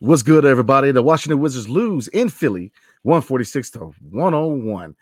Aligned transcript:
What's 0.00 0.22
good, 0.22 0.44
everybody? 0.44 0.92
The 0.92 1.02
Washington 1.02 1.40
Wizards 1.40 1.70
lose 1.70 2.08
in 2.08 2.28
Philly, 2.28 2.70
146 3.04 3.70
to 3.70 3.78
101. 4.10 4.94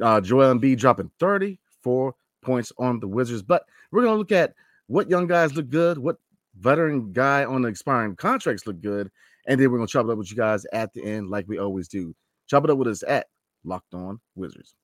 Uh, 0.00 0.20
Joel 0.20 0.54
Embiid 0.54 0.78
dropping 0.78 1.10
34 1.18 2.14
points 2.42 2.72
on 2.78 3.00
the 3.00 3.08
Wizards. 3.08 3.42
But 3.42 3.64
we're 3.90 4.02
going 4.02 4.14
to 4.14 4.18
look 4.18 4.30
at 4.30 4.54
what 4.86 5.10
young 5.10 5.26
guys 5.26 5.56
look 5.56 5.68
good, 5.70 5.98
what 5.98 6.18
veteran 6.56 7.12
guy 7.12 7.44
on 7.44 7.62
the 7.62 7.68
expiring 7.68 8.14
contracts 8.14 8.64
look 8.64 8.80
good, 8.80 9.10
and 9.48 9.60
then 9.60 9.72
we're 9.72 9.78
going 9.78 9.88
to 9.88 9.92
chop 9.92 10.06
it 10.06 10.10
up 10.12 10.18
with 10.18 10.30
you 10.30 10.36
guys 10.36 10.64
at 10.72 10.92
the 10.92 11.02
end, 11.02 11.30
like 11.30 11.48
we 11.48 11.58
always 11.58 11.88
do. 11.88 12.14
Chop 12.46 12.62
it 12.62 12.70
up 12.70 12.78
with 12.78 12.86
us 12.86 13.02
at 13.08 13.26
Locked 13.64 13.92
On 13.92 14.20
Wizards. 14.36 14.76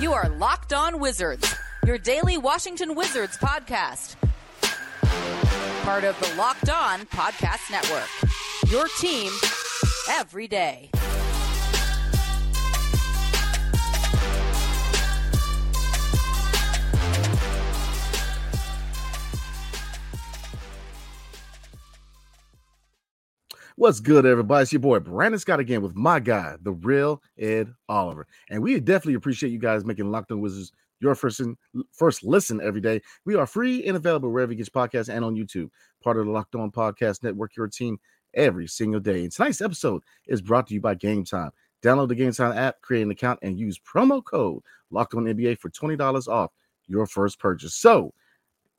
You 0.00 0.14
are 0.14 0.30
Locked 0.30 0.72
On 0.72 0.98
Wizards, 0.98 1.54
your 1.84 1.98
daily 1.98 2.38
Washington 2.38 2.94
Wizards 2.94 3.36
podcast. 3.36 4.16
Part 5.82 6.04
of 6.04 6.20
the 6.20 6.34
Locked 6.36 6.68
On 6.68 7.00
Podcast 7.06 7.70
Network. 7.70 8.08
Your 8.70 8.86
team 8.98 9.32
every 10.10 10.46
day. 10.46 10.90
What's 23.76 24.00
good, 24.00 24.26
everybody? 24.26 24.62
It's 24.62 24.72
your 24.74 24.80
boy 24.80 24.98
Brandon 24.98 25.40
Scott 25.40 25.60
again 25.60 25.80
with 25.80 25.96
my 25.96 26.20
guy, 26.20 26.56
the 26.60 26.72
real 26.72 27.22
Ed 27.38 27.72
Oliver. 27.88 28.26
And 28.50 28.62
we 28.62 28.78
definitely 28.78 29.14
appreciate 29.14 29.50
you 29.50 29.58
guys 29.58 29.86
making 29.86 30.10
Locked 30.10 30.30
On 30.30 30.42
Wizards 30.42 30.72
your 31.00 31.14
first 31.14 31.40
in, 31.40 31.56
first 31.92 32.22
listen 32.22 32.60
every 32.62 32.80
day. 32.80 33.00
We 33.24 33.34
are 33.34 33.46
free 33.46 33.84
and 33.86 33.96
available 33.96 34.30
wherever 34.30 34.52
you 34.52 34.58
get 34.58 34.70
your 34.72 34.86
podcasts 34.86 35.08
and 35.08 35.24
on 35.24 35.34
YouTube. 35.34 35.70
Part 36.02 36.18
of 36.18 36.26
the 36.26 36.32
Locked 36.32 36.54
On 36.54 36.70
Podcast 36.70 37.22
Network, 37.22 37.56
your 37.56 37.68
team 37.68 37.98
every 38.34 38.66
single 38.66 39.00
day. 39.00 39.22
And 39.22 39.32
tonight's 39.32 39.60
episode 39.60 40.02
is 40.26 40.40
brought 40.42 40.66
to 40.68 40.74
you 40.74 40.80
by 40.80 40.94
Game 40.94 41.24
Time. 41.24 41.50
Download 41.82 42.08
the 42.08 42.14
Game 42.14 42.32
Time 42.32 42.56
app, 42.56 42.80
create 42.82 43.02
an 43.02 43.10
account, 43.10 43.38
and 43.42 43.58
use 43.58 43.78
promo 43.78 44.22
code 44.22 44.62
Locked 44.90 45.14
On 45.14 45.24
NBA 45.24 45.58
for 45.58 45.70
twenty 45.70 45.96
dollars 45.96 46.28
off 46.28 46.50
your 46.86 47.06
first 47.06 47.38
purchase. 47.38 47.74
So, 47.74 48.12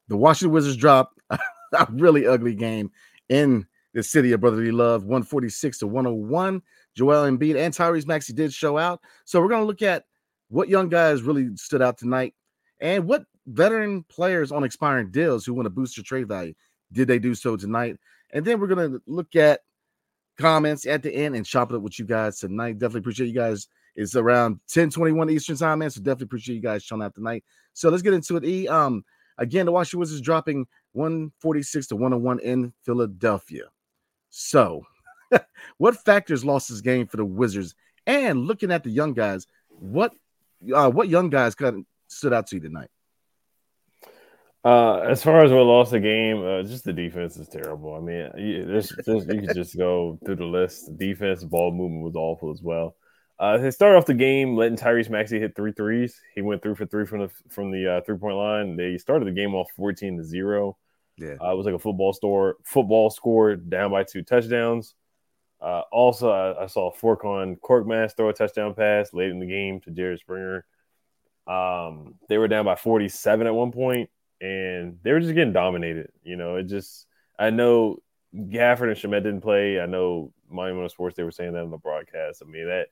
the 0.07 0.17
Washington 0.17 0.53
Wizards 0.53 0.77
drop 0.77 1.13
a 1.29 1.39
really 1.91 2.27
ugly 2.27 2.53
game 2.53 2.91
in 3.29 3.65
the 3.93 4.03
city 4.03 4.31
of 4.33 4.41
brotherly 4.41 4.71
love, 4.71 5.05
one 5.05 5.23
forty 5.23 5.49
six 5.49 5.79
to 5.79 5.87
one 5.87 6.05
hundred 6.05 6.27
one. 6.27 6.61
Joel 6.95 7.29
Embiid 7.29 7.55
and 7.57 7.73
Tyrese 7.73 8.05
Maxey 8.05 8.33
did 8.33 8.53
show 8.53 8.77
out. 8.77 9.01
So 9.25 9.41
we're 9.41 9.47
going 9.47 9.61
to 9.61 9.67
look 9.67 9.81
at 9.81 10.03
what 10.51 10.67
young 10.67 10.89
guys 10.89 11.23
really 11.23 11.55
stood 11.55 11.81
out 11.81 11.97
tonight 11.97 12.35
and 12.81 13.07
what 13.07 13.23
veteran 13.47 14.03
players 14.03 14.51
on 14.51 14.65
expiring 14.65 15.09
deals 15.09 15.45
who 15.45 15.53
want 15.53 15.65
to 15.65 15.69
boost 15.69 15.95
your 15.95 16.03
trade 16.03 16.27
value. 16.27 16.53
Did 16.91 17.07
they 17.07 17.19
do 17.19 17.33
so 17.33 17.55
tonight? 17.55 17.97
And 18.33 18.43
then 18.43 18.59
we're 18.59 18.67
going 18.67 18.91
to 18.91 19.01
look 19.07 19.35
at 19.37 19.61
comments 20.37 20.85
at 20.85 21.03
the 21.03 21.13
end 21.13 21.35
and 21.35 21.45
chop 21.45 21.71
it 21.71 21.75
up 21.75 21.81
with 21.81 21.97
you 21.97 22.05
guys 22.05 22.39
tonight. 22.39 22.79
Definitely 22.79 22.99
appreciate 22.99 23.27
you 23.27 23.33
guys. 23.33 23.67
It's 23.95 24.15
around 24.15 24.59
10 24.69 24.89
21 24.89 25.29
eastern 25.29 25.57
time 25.57 25.79
man 25.79 25.89
so 25.89 25.99
definitely 25.99 26.25
appreciate 26.25 26.55
you 26.55 26.61
guys 26.61 26.83
showing 26.83 27.01
out 27.01 27.15
tonight. 27.15 27.43
So 27.73 27.89
let's 27.89 28.03
get 28.03 28.13
into 28.13 28.37
it 28.37 28.45
e. 28.45 28.67
Um 28.67 29.03
again 29.37 29.65
the 29.65 29.71
washington 29.71 29.99
wizards 29.99 30.21
dropping 30.21 30.65
146 30.93 31.87
to 31.87 31.95
101 31.95 32.39
in 32.39 32.73
philadelphia. 32.83 33.65
So 34.29 34.85
what 35.77 35.97
factors 35.97 36.45
lost 36.45 36.69
this 36.69 36.81
game 36.81 37.05
for 37.05 37.17
the 37.17 37.25
wizards? 37.25 37.75
And 38.07 38.45
looking 38.47 38.71
at 38.71 38.83
the 38.83 38.89
young 38.89 39.13
guys 39.13 39.45
what 39.67 40.13
uh, 40.73 40.89
what 40.89 41.09
young 41.09 41.29
guys 41.29 41.55
kind 41.55 41.77
of 41.77 41.85
stood 42.07 42.33
out 42.33 42.47
to 42.47 42.55
you 42.55 42.61
tonight? 42.61 42.89
Uh, 44.63 44.99
as 44.99 45.23
far 45.23 45.43
as 45.43 45.51
what 45.51 45.63
lost 45.63 45.91
the 45.91 45.99
game, 45.99 46.45
uh, 46.45 46.61
just 46.61 46.83
the 46.83 46.93
defense 46.93 47.35
is 47.35 47.47
terrible. 47.47 47.95
I 47.95 47.99
mean, 47.99 48.29
you, 48.37 48.65
there's, 48.65 48.93
there's, 49.05 49.25
you 49.25 49.41
could 49.41 49.55
just 49.55 49.75
go 49.75 50.19
through 50.23 50.35
the 50.35 50.45
list. 50.45 50.85
The 50.85 51.13
defense, 51.13 51.43
ball 51.43 51.71
movement 51.71 52.03
was 52.03 52.15
awful 52.15 52.51
as 52.51 52.61
well. 52.61 52.95
Uh, 53.39 53.57
they 53.57 53.71
started 53.71 53.97
off 53.97 54.05
the 54.05 54.13
game 54.13 54.55
letting 54.55 54.77
Tyrese 54.77 55.09
Maxey 55.09 55.39
hit 55.39 55.55
three 55.55 55.71
threes. 55.71 56.21
He 56.35 56.43
went 56.43 56.61
through 56.61 56.75
for 56.75 56.85
three 56.85 57.07
from 57.07 57.21
the 57.21 57.31
from 57.49 57.71
the 57.71 57.93
uh, 57.93 58.01
three 58.05 58.17
point 58.17 58.35
line. 58.35 58.75
They 58.77 58.99
started 58.99 59.27
the 59.27 59.31
game 59.31 59.55
off 59.55 59.67
fourteen 59.75 60.17
to 60.17 60.23
zero. 60.23 60.77
Yeah, 61.17 61.37
uh, 61.41 61.51
it 61.51 61.57
was 61.57 61.65
like 61.65 61.73
a 61.73 61.79
football 61.79 62.13
store. 62.13 62.57
Football 62.63 63.09
score 63.09 63.55
down 63.55 63.89
by 63.89 64.03
two 64.03 64.21
touchdowns. 64.21 64.93
Uh, 65.61 65.83
also, 65.91 66.31
I, 66.31 66.63
I, 66.63 66.67
saw 66.67 66.91
Furkan 66.91 67.59
Korkmaz 67.59 68.17
throw 68.17 68.29
a 68.29 68.33
touchdown 68.33 68.73
pass 68.73 69.13
late 69.13 69.29
in 69.29 69.39
the 69.39 69.45
game 69.45 69.79
to 69.81 69.91
Jaden 69.91 70.17
Springer. 70.17 70.65
Um, 71.45 72.15
they 72.29 72.39
were 72.39 72.47
down 72.47 72.65
by 72.65 72.75
47 72.75 73.45
at 73.45 73.53
one 73.53 73.71
point, 73.71 74.09
and 74.39 74.97
they 75.03 75.11
were 75.11 75.19
just 75.19 75.35
getting 75.35 75.53
dominated. 75.53 76.11
You 76.23 76.35
know, 76.35 76.55
it 76.55 76.63
just 76.63 77.05
I 77.37 77.51
know 77.51 77.97
Gafford 78.35 78.89
and 78.89 78.97
Shamet 78.97 79.23
didn't 79.23 79.41
play. 79.41 79.79
I 79.79 79.85
know 79.85 80.33
Monumental 80.49 80.89
Sports 80.89 81.15
they 81.15 81.23
were 81.23 81.31
saying 81.31 81.53
that 81.53 81.63
on 81.63 81.71
the 81.71 81.77
broadcast. 81.77 82.41
I 82.43 82.49
mean 82.49 82.65
that 82.65 82.87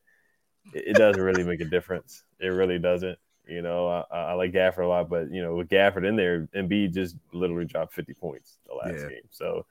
it, 0.74 0.90
it 0.90 0.96
doesn't 0.96 1.22
really 1.22 1.44
make 1.44 1.62
a 1.62 1.66
difference. 1.66 2.24
It 2.40 2.48
really 2.48 2.78
doesn't. 2.78 3.18
You 3.48 3.64
know, 3.64 3.88
I, 4.12 4.16
I, 4.16 4.34
like 4.34 4.52
Gafford 4.52 4.86
a 4.86 4.88
lot, 4.88 5.10
but 5.10 5.32
you 5.32 5.42
know, 5.42 5.56
with 5.56 5.70
Gafford 5.70 6.08
in 6.08 6.16
there, 6.16 6.48
Embiid 6.56 6.94
just 6.94 7.16
literally 7.34 7.66
dropped 7.66 7.94
50 7.94 8.14
points 8.14 8.60
the 8.68 8.76
last 8.76 9.02
yeah. 9.02 9.10
game. 9.10 9.28
So 9.32 9.66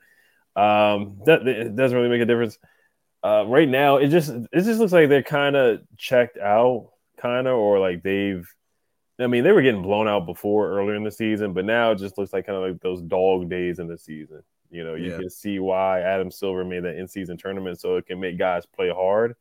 um, 0.56 1.18
that 1.26 1.46
it 1.46 1.76
doesn't 1.76 1.96
really 1.96 2.08
make 2.08 2.20
a 2.20 2.26
difference. 2.26 2.58
Uh, 3.22 3.44
right 3.46 3.68
now, 3.68 3.96
it 3.96 4.08
just 4.08 4.30
it 4.30 4.62
just 4.62 4.78
looks 4.78 4.92
like 4.92 5.08
they're 5.08 5.22
kind 5.22 5.56
of 5.56 5.80
checked 5.96 6.38
out, 6.38 6.90
kind 7.16 7.46
of, 7.46 7.54
or 7.56 7.78
like 7.78 8.02
they've. 8.02 8.46
I 9.20 9.26
mean, 9.26 9.42
they 9.42 9.50
were 9.50 9.62
getting 9.62 9.82
blown 9.82 10.06
out 10.06 10.26
before 10.26 10.70
earlier 10.70 10.94
in 10.94 11.02
the 11.02 11.10
season, 11.10 11.52
but 11.52 11.64
now 11.64 11.90
it 11.90 11.98
just 11.98 12.16
looks 12.16 12.32
like 12.32 12.46
kind 12.46 12.56
of 12.56 12.62
like 12.62 12.80
those 12.80 13.02
dog 13.02 13.50
days 13.50 13.80
in 13.80 13.88
the 13.88 13.98
season. 13.98 14.42
You 14.70 14.84
know, 14.84 14.94
you 14.94 15.10
yeah. 15.10 15.18
can 15.18 15.30
see 15.30 15.58
why 15.58 16.02
Adam 16.02 16.30
Silver 16.30 16.64
made 16.64 16.84
that 16.84 16.96
in-season 16.96 17.38
tournament 17.38 17.80
so 17.80 17.96
it 17.96 18.06
can 18.06 18.20
make 18.20 18.38
guys 18.38 18.66
play 18.66 18.90
hard. 18.90 19.34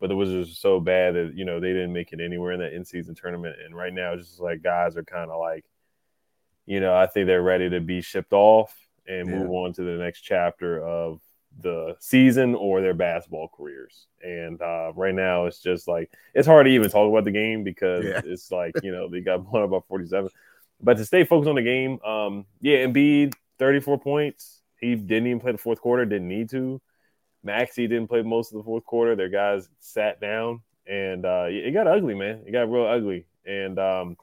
But 0.00 0.08
the 0.08 0.16
Wizards 0.16 0.50
are 0.50 0.54
so 0.54 0.80
bad 0.80 1.14
that 1.14 1.32
you 1.34 1.44
know 1.44 1.60
they 1.60 1.72
didn't 1.72 1.92
make 1.92 2.12
it 2.12 2.20
anywhere 2.20 2.52
in 2.52 2.60
that 2.60 2.74
in-season 2.74 3.14
tournament, 3.14 3.56
and 3.64 3.74
right 3.74 3.92
now 3.92 4.12
it's 4.12 4.28
just 4.28 4.40
like 4.40 4.62
guys 4.62 4.96
are 4.96 5.04
kind 5.04 5.30
of 5.30 5.38
like, 5.38 5.64
you 6.66 6.80
know, 6.80 6.94
I 6.94 7.06
think 7.06 7.26
they're 7.26 7.42
ready 7.42 7.70
to 7.70 7.80
be 7.80 8.02
shipped 8.02 8.32
off 8.32 8.76
and 9.06 9.28
yeah. 9.28 9.36
move 9.36 9.50
on 9.50 9.72
to 9.74 9.82
the 9.82 10.02
next 10.02 10.22
chapter 10.22 10.84
of 10.84 11.20
the 11.60 11.96
season 12.00 12.54
or 12.54 12.80
their 12.80 12.94
basketball 12.94 13.48
careers. 13.48 14.06
And 14.22 14.60
uh, 14.60 14.92
right 14.94 15.14
now, 15.14 15.46
it's 15.46 15.60
just 15.60 15.88
like 15.88 16.10
it's 16.34 16.46
hard 16.46 16.66
to 16.66 16.72
even 16.72 16.90
talk 16.90 17.08
about 17.08 17.24
the 17.24 17.30
game 17.30 17.64
because 17.64 18.04
yeah. 18.04 18.20
it's 18.24 18.50
like 18.50 18.74
you 18.82 18.92
know 18.92 19.08
they 19.08 19.20
got 19.20 19.44
blown 19.50 19.64
up 19.64 19.70
by 19.70 19.78
47. 19.88 20.30
But 20.80 20.96
to 20.96 21.04
stay 21.04 21.24
focused 21.24 21.48
on 21.48 21.54
the 21.54 21.62
game, 21.62 22.00
um, 22.02 22.46
yeah, 22.60 22.78
Embiid 22.78 23.34
34 23.58 24.00
points. 24.00 24.60
He 24.80 24.96
didn't 24.96 25.28
even 25.28 25.40
play 25.40 25.52
the 25.52 25.58
fourth 25.58 25.80
quarter. 25.80 26.04
Didn't 26.04 26.26
need 26.26 26.50
to. 26.50 26.80
Maxey 27.44 27.86
didn't 27.86 28.08
play 28.08 28.22
most 28.22 28.52
of 28.52 28.58
the 28.58 28.64
fourth 28.64 28.84
quarter. 28.84 29.14
Their 29.14 29.28
guys 29.28 29.68
sat 29.78 30.20
down, 30.20 30.62
and 30.86 31.24
uh, 31.24 31.46
it 31.48 31.72
got 31.72 31.86
ugly, 31.86 32.14
man. 32.14 32.42
It 32.46 32.52
got 32.52 32.70
real 32.70 32.86
ugly. 32.86 33.26
And 33.46 33.78
um, 33.78 34.16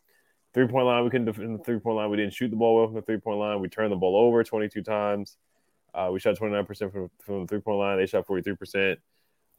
three 0.53 0.68
point 0.68 0.85
line, 0.85 1.03
we 1.03 1.09
couldn't 1.09 1.25
defend 1.25 1.59
the 1.59 1.63
three 1.63 1.79
point 1.79 1.97
line. 1.97 2.09
We 2.09 2.18
didn't 2.18 2.34
shoot 2.34 2.50
the 2.50 2.57
ball 2.57 2.78
well 2.78 2.88
from 2.88 2.95
the 2.95 3.01
three 3.01 3.19
point 3.19 3.39
line. 3.39 3.59
We 3.62 3.69
turned 3.69 3.91
the 3.91 3.97
ball 3.97 4.16
over 4.16 4.44
22 4.44 4.81
times. 4.84 5.38
Uh, 5.94 6.09
we 6.11 6.19
shot 6.19 6.38
29% 6.38 6.91
from, 6.91 7.09
from 7.19 7.41
the 7.41 7.47
three 7.47 7.59
point 7.59 7.79
line. 7.79 7.97
They 7.97 8.05
shot 8.05 8.27
43%. 8.27 8.97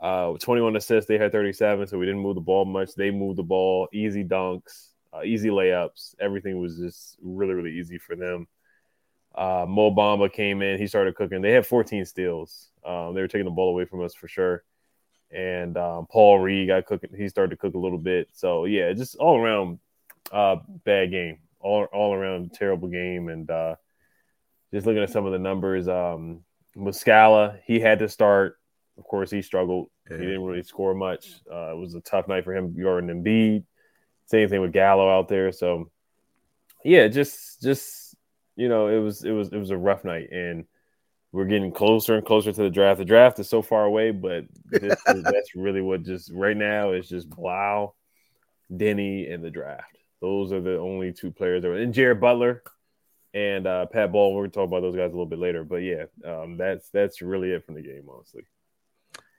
Uh, 0.00 0.32
21 0.38 0.76
assists. 0.76 1.08
They 1.08 1.18
had 1.18 1.32
37, 1.32 1.86
so 1.86 1.98
we 1.98 2.06
didn't 2.06 2.22
move 2.22 2.34
the 2.34 2.40
ball 2.40 2.64
much. 2.64 2.94
They 2.94 3.10
moved 3.10 3.38
the 3.38 3.42
ball, 3.42 3.88
easy 3.92 4.24
dunks, 4.24 4.88
uh, 5.12 5.22
easy 5.24 5.50
layups. 5.50 6.14
Everything 6.18 6.58
was 6.58 6.78
just 6.78 7.18
really, 7.20 7.52
really 7.52 7.78
easy 7.78 7.98
for 7.98 8.16
them. 8.16 8.48
Uh, 9.34 9.66
Mo 9.68 9.90
Bamba 9.90 10.32
came 10.32 10.62
in. 10.62 10.78
He 10.78 10.86
started 10.86 11.14
cooking. 11.14 11.42
They 11.42 11.52
had 11.52 11.66
14 11.66 12.04
steals. 12.04 12.70
Um, 12.84 13.14
they 13.14 13.20
were 13.20 13.28
taking 13.28 13.44
the 13.44 13.50
ball 13.50 13.70
away 13.70 13.84
from 13.84 14.02
us 14.02 14.14
for 14.14 14.26
sure. 14.26 14.64
And 15.30 15.76
um, 15.76 16.06
Paul 16.10 16.40
Reed 16.40 16.68
got 16.68 16.86
cooking. 16.86 17.10
He 17.16 17.28
started 17.28 17.50
to 17.50 17.56
cook 17.56 17.74
a 17.74 17.78
little 17.78 17.98
bit. 17.98 18.28
So 18.32 18.64
yeah, 18.64 18.92
just 18.92 19.16
all 19.16 19.38
around 19.38 19.78
uh, 20.32 20.56
bad 20.84 21.10
game. 21.10 21.38
All 21.60 21.84
all 21.92 22.14
around 22.14 22.52
terrible 22.52 22.88
game. 22.88 23.28
And 23.28 23.48
uh, 23.48 23.76
just 24.72 24.86
looking 24.86 25.02
at 25.02 25.10
some 25.10 25.26
of 25.26 25.32
the 25.32 25.38
numbers, 25.38 25.88
um, 25.88 26.40
Muscala, 26.76 27.58
he 27.64 27.80
had 27.80 27.98
to 28.00 28.08
start. 28.08 28.56
Of 28.98 29.04
course, 29.04 29.30
he 29.30 29.42
struggled. 29.42 29.90
Yeah. 30.10 30.18
He 30.18 30.24
didn't 30.24 30.42
really 30.42 30.62
score 30.62 30.94
much. 30.94 31.40
Uh, 31.50 31.72
it 31.72 31.78
was 31.78 31.94
a 31.94 32.00
tough 32.00 32.28
night 32.28 32.44
for 32.44 32.54
him. 32.54 32.74
Jordan 32.78 33.22
Embiid, 33.22 33.64
same 34.26 34.48
thing 34.48 34.60
with 34.60 34.72
Gallo 34.72 35.10
out 35.10 35.28
there. 35.28 35.52
So, 35.52 35.90
yeah, 36.84 37.08
just 37.08 37.62
just 37.62 38.14
you 38.56 38.68
know, 38.68 38.88
it 38.88 38.98
was 38.98 39.24
it 39.24 39.32
was 39.32 39.48
it 39.52 39.56
was 39.56 39.70
a 39.70 39.76
rough 39.76 40.04
night, 40.04 40.30
and 40.30 40.66
we're 41.32 41.46
getting 41.46 41.72
closer 41.72 42.16
and 42.16 42.26
closer 42.26 42.52
to 42.52 42.62
the 42.62 42.70
draft. 42.70 42.98
The 42.98 43.04
draft 43.04 43.38
is 43.38 43.48
so 43.48 43.62
far 43.62 43.84
away, 43.84 44.10
but 44.10 44.44
this, 44.66 44.96
that's 45.06 45.54
really 45.54 45.80
what 45.80 46.02
just 46.02 46.30
right 46.32 46.56
now 46.56 46.92
is 46.92 47.08
just 47.08 47.30
Bilal, 47.30 47.96
Deni, 48.70 49.32
and 49.32 49.42
the 49.42 49.50
draft. 49.50 49.96
Those 50.20 50.52
are 50.52 50.60
the 50.60 50.78
only 50.78 51.12
two 51.12 51.30
players. 51.30 51.62
That 51.62 51.68
were, 51.68 51.76
and 51.76 51.94
Jared 51.94 52.20
Butler, 52.20 52.62
and 53.34 53.66
uh, 53.66 53.86
Pat 53.86 54.12
Ball. 54.12 54.34
We're 54.34 54.42
gonna 54.42 54.52
talk 54.52 54.68
about 54.68 54.80
those 54.80 54.96
guys 54.96 55.08
a 55.08 55.14
little 55.14 55.26
bit 55.26 55.38
later, 55.38 55.64
but 55.64 55.76
yeah, 55.76 56.04
um, 56.24 56.56
that's 56.56 56.88
that's 56.90 57.22
really 57.22 57.50
it 57.50 57.64
from 57.64 57.74
the 57.74 57.82
game, 57.82 58.08
honestly. 58.08 58.42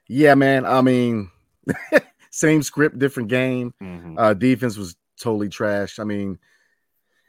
Yeah, 0.08 0.34
man. 0.34 0.66
I 0.66 0.80
mean, 0.82 1.30
same 2.30 2.62
script, 2.62 2.98
different 2.98 3.28
game. 3.28 3.74
Mm-hmm. 3.82 4.18
Uh, 4.18 4.34
defense 4.34 4.76
was 4.76 4.96
totally 5.20 5.48
trash. 5.48 5.98
I 5.98 6.04
mean, 6.04 6.38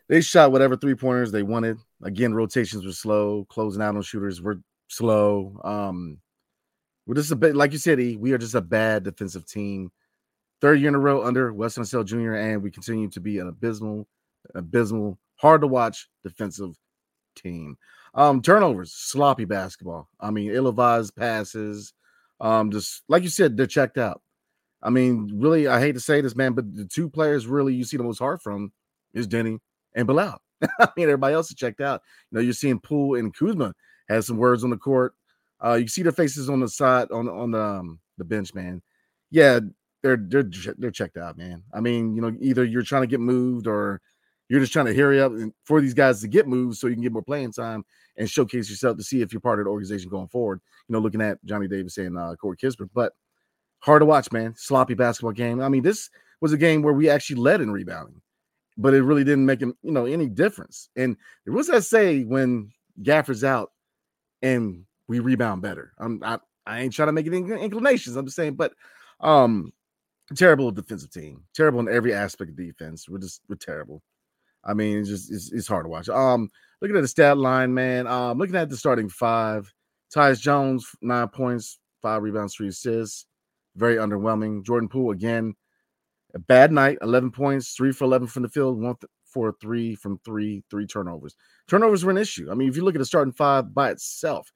they 0.10 0.22
shot 0.22 0.52
whatever 0.52 0.76
three 0.76 0.96
pointers 0.96 1.32
they 1.32 1.44
wanted. 1.44 1.78
Again, 2.02 2.34
rotations 2.34 2.86
were 2.86 2.92
slow. 2.92 3.46
Closing 3.46 3.82
out 3.82 3.96
on 3.96 4.02
shooters 4.02 4.42
were 4.42 4.62
slow. 4.88 5.60
Um, 5.64 6.20
We're 7.06 7.16
just 7.16 7.32
a 7.32 7.36
bit 7.36 7.56
like 7.56 7.72
you 7.72 7.78
said, 7.78 8.00
E, 8.00 8.18
we 8.18 8.34
are 8.34 8.38
just 8.38 8.56
a 8.56 8.62
bad 8.62 9.04
defensive 9.04 9.46
team. 9.46 9.92
Third 10.62 10.80
year 10.80 10.90
in 10.90 10.96
a 10.96 11.00
row 11.00 11.24
under 11.24 11.54
Wes 11.54 11.78
Unseld 11.78 12.06
Jr., 12.06 12.36
and 12.36 12.64
we 12.64 12.72
continue 12.72 13.10
to 13.10 13.20
be 13.20 13.40
an 13.40 13.50
abysmal, 13.50 14.08
abysmal, 14.56 15.20
hard 15.44 15.60
to 15.60 15.68
watch 15.68 16.08
defensive 16.24 16.74
team. 17.36 17.78
Um, 18.16 18.42
turnovers, 18.42 18.94
sloppy 18.94 19.44
basketball. 19.44 20.08
I 20.18 20.32
mean, 20.32 20.52
ill-advised 20.52 21.16
passes. 21.18 21.94
Um, 22.40 22.72
just 22.72 23.04
like 23.10 23.24
you 23.24 23.30
said, 23.30 23.58
they're 23.58 23.68
checked 23.68 23.98
out. 23.98 24.22
I 24.82 24.90
mean, 24.90 25.30
really, 25.36 25.68
I 25.68 25.82
hate 25.82 25.96
to 25.96 26.00
say 26.00 26.22
this, 26.22 26.36
man, 26.36 26.54
but 26.54 26.74
the 26.74 26.86
two 26.86 27.10
players 27.10 27.46
really 27.46 27.74
you 27.74 27.84
see 27.84 27.98
the 27.98 28.04
most 28.04 28.20
hard 28.20 28.42
from 28.42 28.72
is 29.14 29.28
Deni 29.28 29.60
and 29.94 30.08
Bilal. 30.08 30.42
I 30.80 30.88
mean, 30.96 31.10
everybody 31.10 31.36
else 31.36 31.50
is 31.50 31.58
checked 31.58 31.82
out. 31.82 32.02
You 32.32 32.38
know, 32.38 32.42
you're 32.42 32.54
seeing 32.54 32.80
Poole 32.80 33.16
and 33.16 33.36
Kuzma 33.36 33.74
has 34.08 34.26
some 34.26 34.38
words 34.38 34.64
on 34.64 34.70
the 34.70 34.78
court. 34.78 35.14
Uh, 35.62 35.74
you 35.74 35.90
see 35.90 36.04
their 36.04 36.14
faces 36.14 36.50
on 36.50 36.62
the 36.62 36.70
side 36.70 37.12
on 37.12 37.28
on 37.28 37.52
the 37.52 37.62
um, 37.62 38.00
the 38.18 38.24
bench, 38.24 38.54
man. 38.54 38.82
Yeah, 39.30 39.60
they're 40.04 40.18
they're 40.18 40.50
they're 40.78 40.92
checked 40.92 41.18
out, 41.18 41.38
man. 41.38 41.64
I 41.74 41.82
mean, 41.82 42.16
you 42.16 42.22
know, 42.22 42.34
either 42.40 42.64
you're 42.64 42.84
trying 42.84 43.04
to 43.04 43.08
get 43.08 43.20
moved 43.20 43.68
or 43.68 44.02
you're 44.50 44.60
just 44.60 44.74
trying 44.74 44.86
to 44.86 44.96
hurry 44.96 45.22
up 45.22 45.32
for 45.64 45.82
these 45.82 45.94
guys 45.94 46.22
to 46.22 46.28
get 46.28 46.48
moved 46.48 46.78
so 46.78 46.88
you 46.88 46.94
can 46.94 47.04
get 47.04 47.12
more 47.12 47.22
playing 47.22 47.52
time 47.52 47.84
and 48.18 48.30
showcase 48.30 48.70
yourself 48.70 48.98
to 48.98 49.04
see 49.04 49.22
if 49.22 49.34
you're 49.34 49.40
part 49.40 49.60
of 49.60 49.66
the 49.66 49.72
organization 49.72 50.10
going 50.10 50.28
forward. 50.28 50.62
You 50.88 50.94
know, 50.94 51.00
looking 51.00 51.22
at 51.22 51.44
Johnny 51.46 51.68
Davis 51.68 51.98
and 51.98 52.18
uh, 52.18 52.36
Corey 52.36 52.58
Kispert, 52.58 52.90
but 52.94 53.14
hard 53.80 54.02
to 54.02 54.06
watch, 54.06 54.32
man. 54.32 54.54
Sloppy 54.56 54.94
basketball 54.94 55.32
game. 55.32 55.62
I 55.62 55.70
mean, 55.70 55.84
this 55.84 56.10
was 56.42 56.54
a 56.54 56.58
game 56.58 56.82
where 56.82 56.94
we 56.94 57.10
actually 57.10 57.38
led 57.38 57.62
in 57.62 57.72
rebounding, 57.72 58.22
but 58.78 58.94
it 58.94 59.04
really 59.04 59.24
didn't 59.24 59.46
make 59.46 59.62
him, 59.62 59.74
you 59.82 59.92
know, 59.92 60.06
any 60.06 60.28
difference. 60.28 60.90
And 60.96 61.18
was 61.46 61.68
that 61.68 61.84
say 61.84 62.24
when 62.24 62.72
Gafford's 63.02 63.44
out 63.44 63.72
and 64.42 64.86
we 65.08 65.20
rebound 65.20 65.62
better. 65.62 65.94
I'm 65.98 66.22
I, 66.24 66.40
I 66.66 66.82
ain't 66.82 66.94
trying 66.94 67.08
to 67.08 67.14
make 67.14 67.28
any 67.28 67.38
inclinations. 67.38 68.16
I'm 68.16 68.26
just 68.26 68.36
saying, 68.36 68.56
but 68.56 68.74
um 69.20 69.72
terrible 70.36 70.72
defensive 70.72 71.12
team, 71.12 71.44
terrible 71.54 71.80
in 71.80 71.90
every 71.90 72.14
aspect 72.14 72.52
of 72.52 72.58
defense. 72.58 73.10
We're 73.10 73.20
just 73.20 73.42
we're 73.50 73.56
terrible. 73.56 74.02
I 74.66 74.74
mean, 74.74 75.00
it's 75.00 75.10
just 75.10 75.32
it's, 75.32 75.52
it's 75.52 75.68
hard 75.68 75.86
to 75.86 75.90
watch. 75.90 76.10
Um, 76.10 76.50
looking 76.82 76.98
at 76.98 77.02
the 77.02 77.08
stat 77.08 77.38
line, 77.38 77.74
man. 77.74 78.08
Um, 78.08 78.38
looking 78.38 78.56
at 78.56 78.70
the 78.70 78.78
starting 78.78 79.10
five, 79.10 79.72
Tyus 80.14 80.40
Jones 80.40 80.90
nine 81.02 81.28
points, 81.28 81.80
five 82.02 82.22
rebounds, 82.22 82.56
three 82.56 82.70
assists, 82.70 83.26
very 83.76 83.96
underwhelming. 83.96 84.64
Jordan 84.66 84.90
Poole 84.90 85.12
again, 85.12 85.56
a 86.34 86.40
bad 86.40 86.72
night, 86.72 86.98
eleven 87.02 87.32
points, 87.32 87.74
three 87.74 87.92
for 87.92 88.06
eleven 88.06 88.28
from 88.28 88.44
the 88.44 88.50
field, 88.50 88.82
one 88.82 88.96
for 89.26 89.56
three 89.60 89.96
from 89.96 90.20
three, 90.24 90.64
three 90.70 90.86
turnovers. 90.86 91.36
Turnovers 91.68 92.06
were 92.06 92.12
an 92.12 92.18
issue. 92.18 92.50
I 92.52 92.56
mean, 92.56 92.70
if 92.70 92.76
you 92.78 92.84
look 92.84 92.96
at 92.96 93.00
the 93.00 93.06
starting 93.06 93.34
five 93.34 93.74
by 93.74 93.90
itself, 93.90 94.52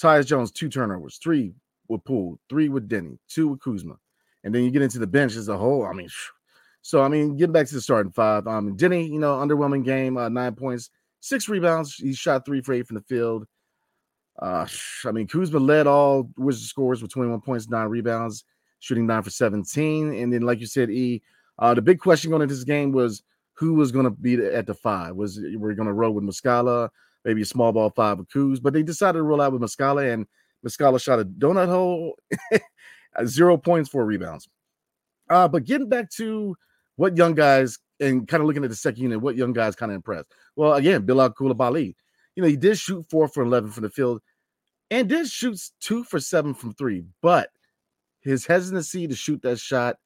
Tyus 0.00 0.26
Jones, 0.26 0.52
two 0.52 0.68
turnovers, 0.68 1.18
three 1.22 1.54
with 1.88 2.04
Poole, 2.04 2.38
three 2.48 2.68
with 2.68 2.88
Deni, 2.88 3.18
two 3.28 3.48
with 3.48 3.60
Kuzma. 3.60 3.96
And 4.44 4.54
then 4.54 4.62
you 4.62 4.70
get 4.70 4.82
into 4.82 5.00
the 5.00 5.06
bench 5.06 5.34
as 5.34 5.48
a 5.48 5.56
whole. 5.56 5.84
I 5.84 5.92
mean, 5.92 6.08
so 6.86 7.02
I 7.02 7.08
mean, 7.08 7.36
getting 7.36 7.52
back 7.52 7.66
to 7.66 7.74
the 7.74 7.80
starting 7.80 8.12
five. 8.12 8.46
Um, 8.46 8.76
Deni, 8.76 9.10
you 9.10 9.18
know, 9.18 9.34
underwhelming 9.34 9.84
game, 9.84 10.16
uh, 10.16 10.28
nine 10.28 10.54
points, 10.54 10.88
six 11.18 11.48
rebounds. 11.48 11.96
He 11.96 12.12
shot 12.12 12.46
three 12.46 12.60
for 12.60 12.74
eight 12.74 12.86
from 12.86 12.94
the 12.94 13.02
field. 13.02 13.44
Uh, 14.40 14.68
I 15.04 15.10
mean, 15.10 15.26
Kuzma 15.26 15.58
led 15.58 15.88
all 15.88 16.30
Wizards 16.36 16.68
scores 16.68 17.02
with 17.02 17.10
21 17.10 17.40
points, 17.40 17.68
nine 17.68 17.88
rebounds, 17.88 18.44
shooting 18.78 19.04
nine 19.04 19.24
for 19.24 19.30
17. 19.30 20.14
And 20.14 20.32
then, 20.32 20.42
like 20.42 20.60
you 20.60 20.66
said, 20.66 20.88
E, 20.88 21.22
uh, 21.58 21.74
the 21.74 21.82
big 21.82 21.98
question 21.98 22.30
going 22.30 22.42
into 22.42 22.54
this 22.54 22.62
game 22.62 22.92
was 22.92 23.24
who 23.54 23.74
was 23.74 23.90
going 23.90 24.04
to 24.04 24.10
be 24.12 24.36
at 24.36 24.68
the 24.68 24.74
five. 24.74 25.16
Was 25.16 25.40
we're 25.56 25.74
going 25.74 25.88
to 25.88 25.92
roll 25.92 26.12
with 26.12 26.22
Muscala? 26.22 26.88
maybe 27.24 27.42
a 27.42 27.46
small 27.46 27.72
ball 27.72 27.90
five 27.90 28.18
with 28.18 28.28
Kuz, 28.28 28.62
but 28.62 28.72
they 28.72 28.84
decided 28.84 29.18
to 29.18 29.22
roll 29.24 29.40
out 29.40 29.52
with 29.52 29.60
Muscala, 29.60 30.14
and 30.14 30.26
Muscala 30.64 31.02
shot 31.02 31.18
a 31.18 31.24
donut 31.24 31.66
hole, 31.66 32.14
zero 33.26 33.56
points, 33.56 33.90
four 33.90 34.06
rebounds. 34.06 34.48
Uh, 35.28 35.48
but 35.48 35.64
getting 35.64 35.88
back 35.88 36.08
to 36.10 36.56
what 36.96 37.16
young 37.16 37.34
guys 37.34 37.78
and 38.00 38.26
kind 38.28 38.42
of 38.42 38.46
looking 38.46 38.64
at 38.64 38.70
the 38.70 38.76
second 38.76 39.02
unit, 39.02 39.20
what 39.20 39.36
young 39.36 39.52
guys 39.52 39.76
kind 39.76 39.92
of 39.92 39.96
impressed. 39.96 40.26
Well, 40.54 40.74
again, 40.74 41.06
Bilal 41.06 41.30
Coulibaly, 41.30 41.94
you 42.34 42.42
know, 42.42 42.48
he 42.48 42.56
did 42.56 42.78
shoot 42.78 43.06
four 43.08 43.28
for 43.28 43.42
11 43.42 43.70
from 43.70 43.84
the 43.84 43.90
field 43.90 44.20
and 44.90 45.08
did 45.08 45.28
shoot 45.28 45.58
two 45.80 46.04
for 46.04 46.20
seven 46.20 46.54
from 46.54 46.74
three, 46.74 47.04
but 47.22 47.50
his 48.20 48.46
hesitancy 48.46 49.06
to 49.06 49.14
shoot 49.14 49.40
that 49.42 49.58
shot 49.58 49.96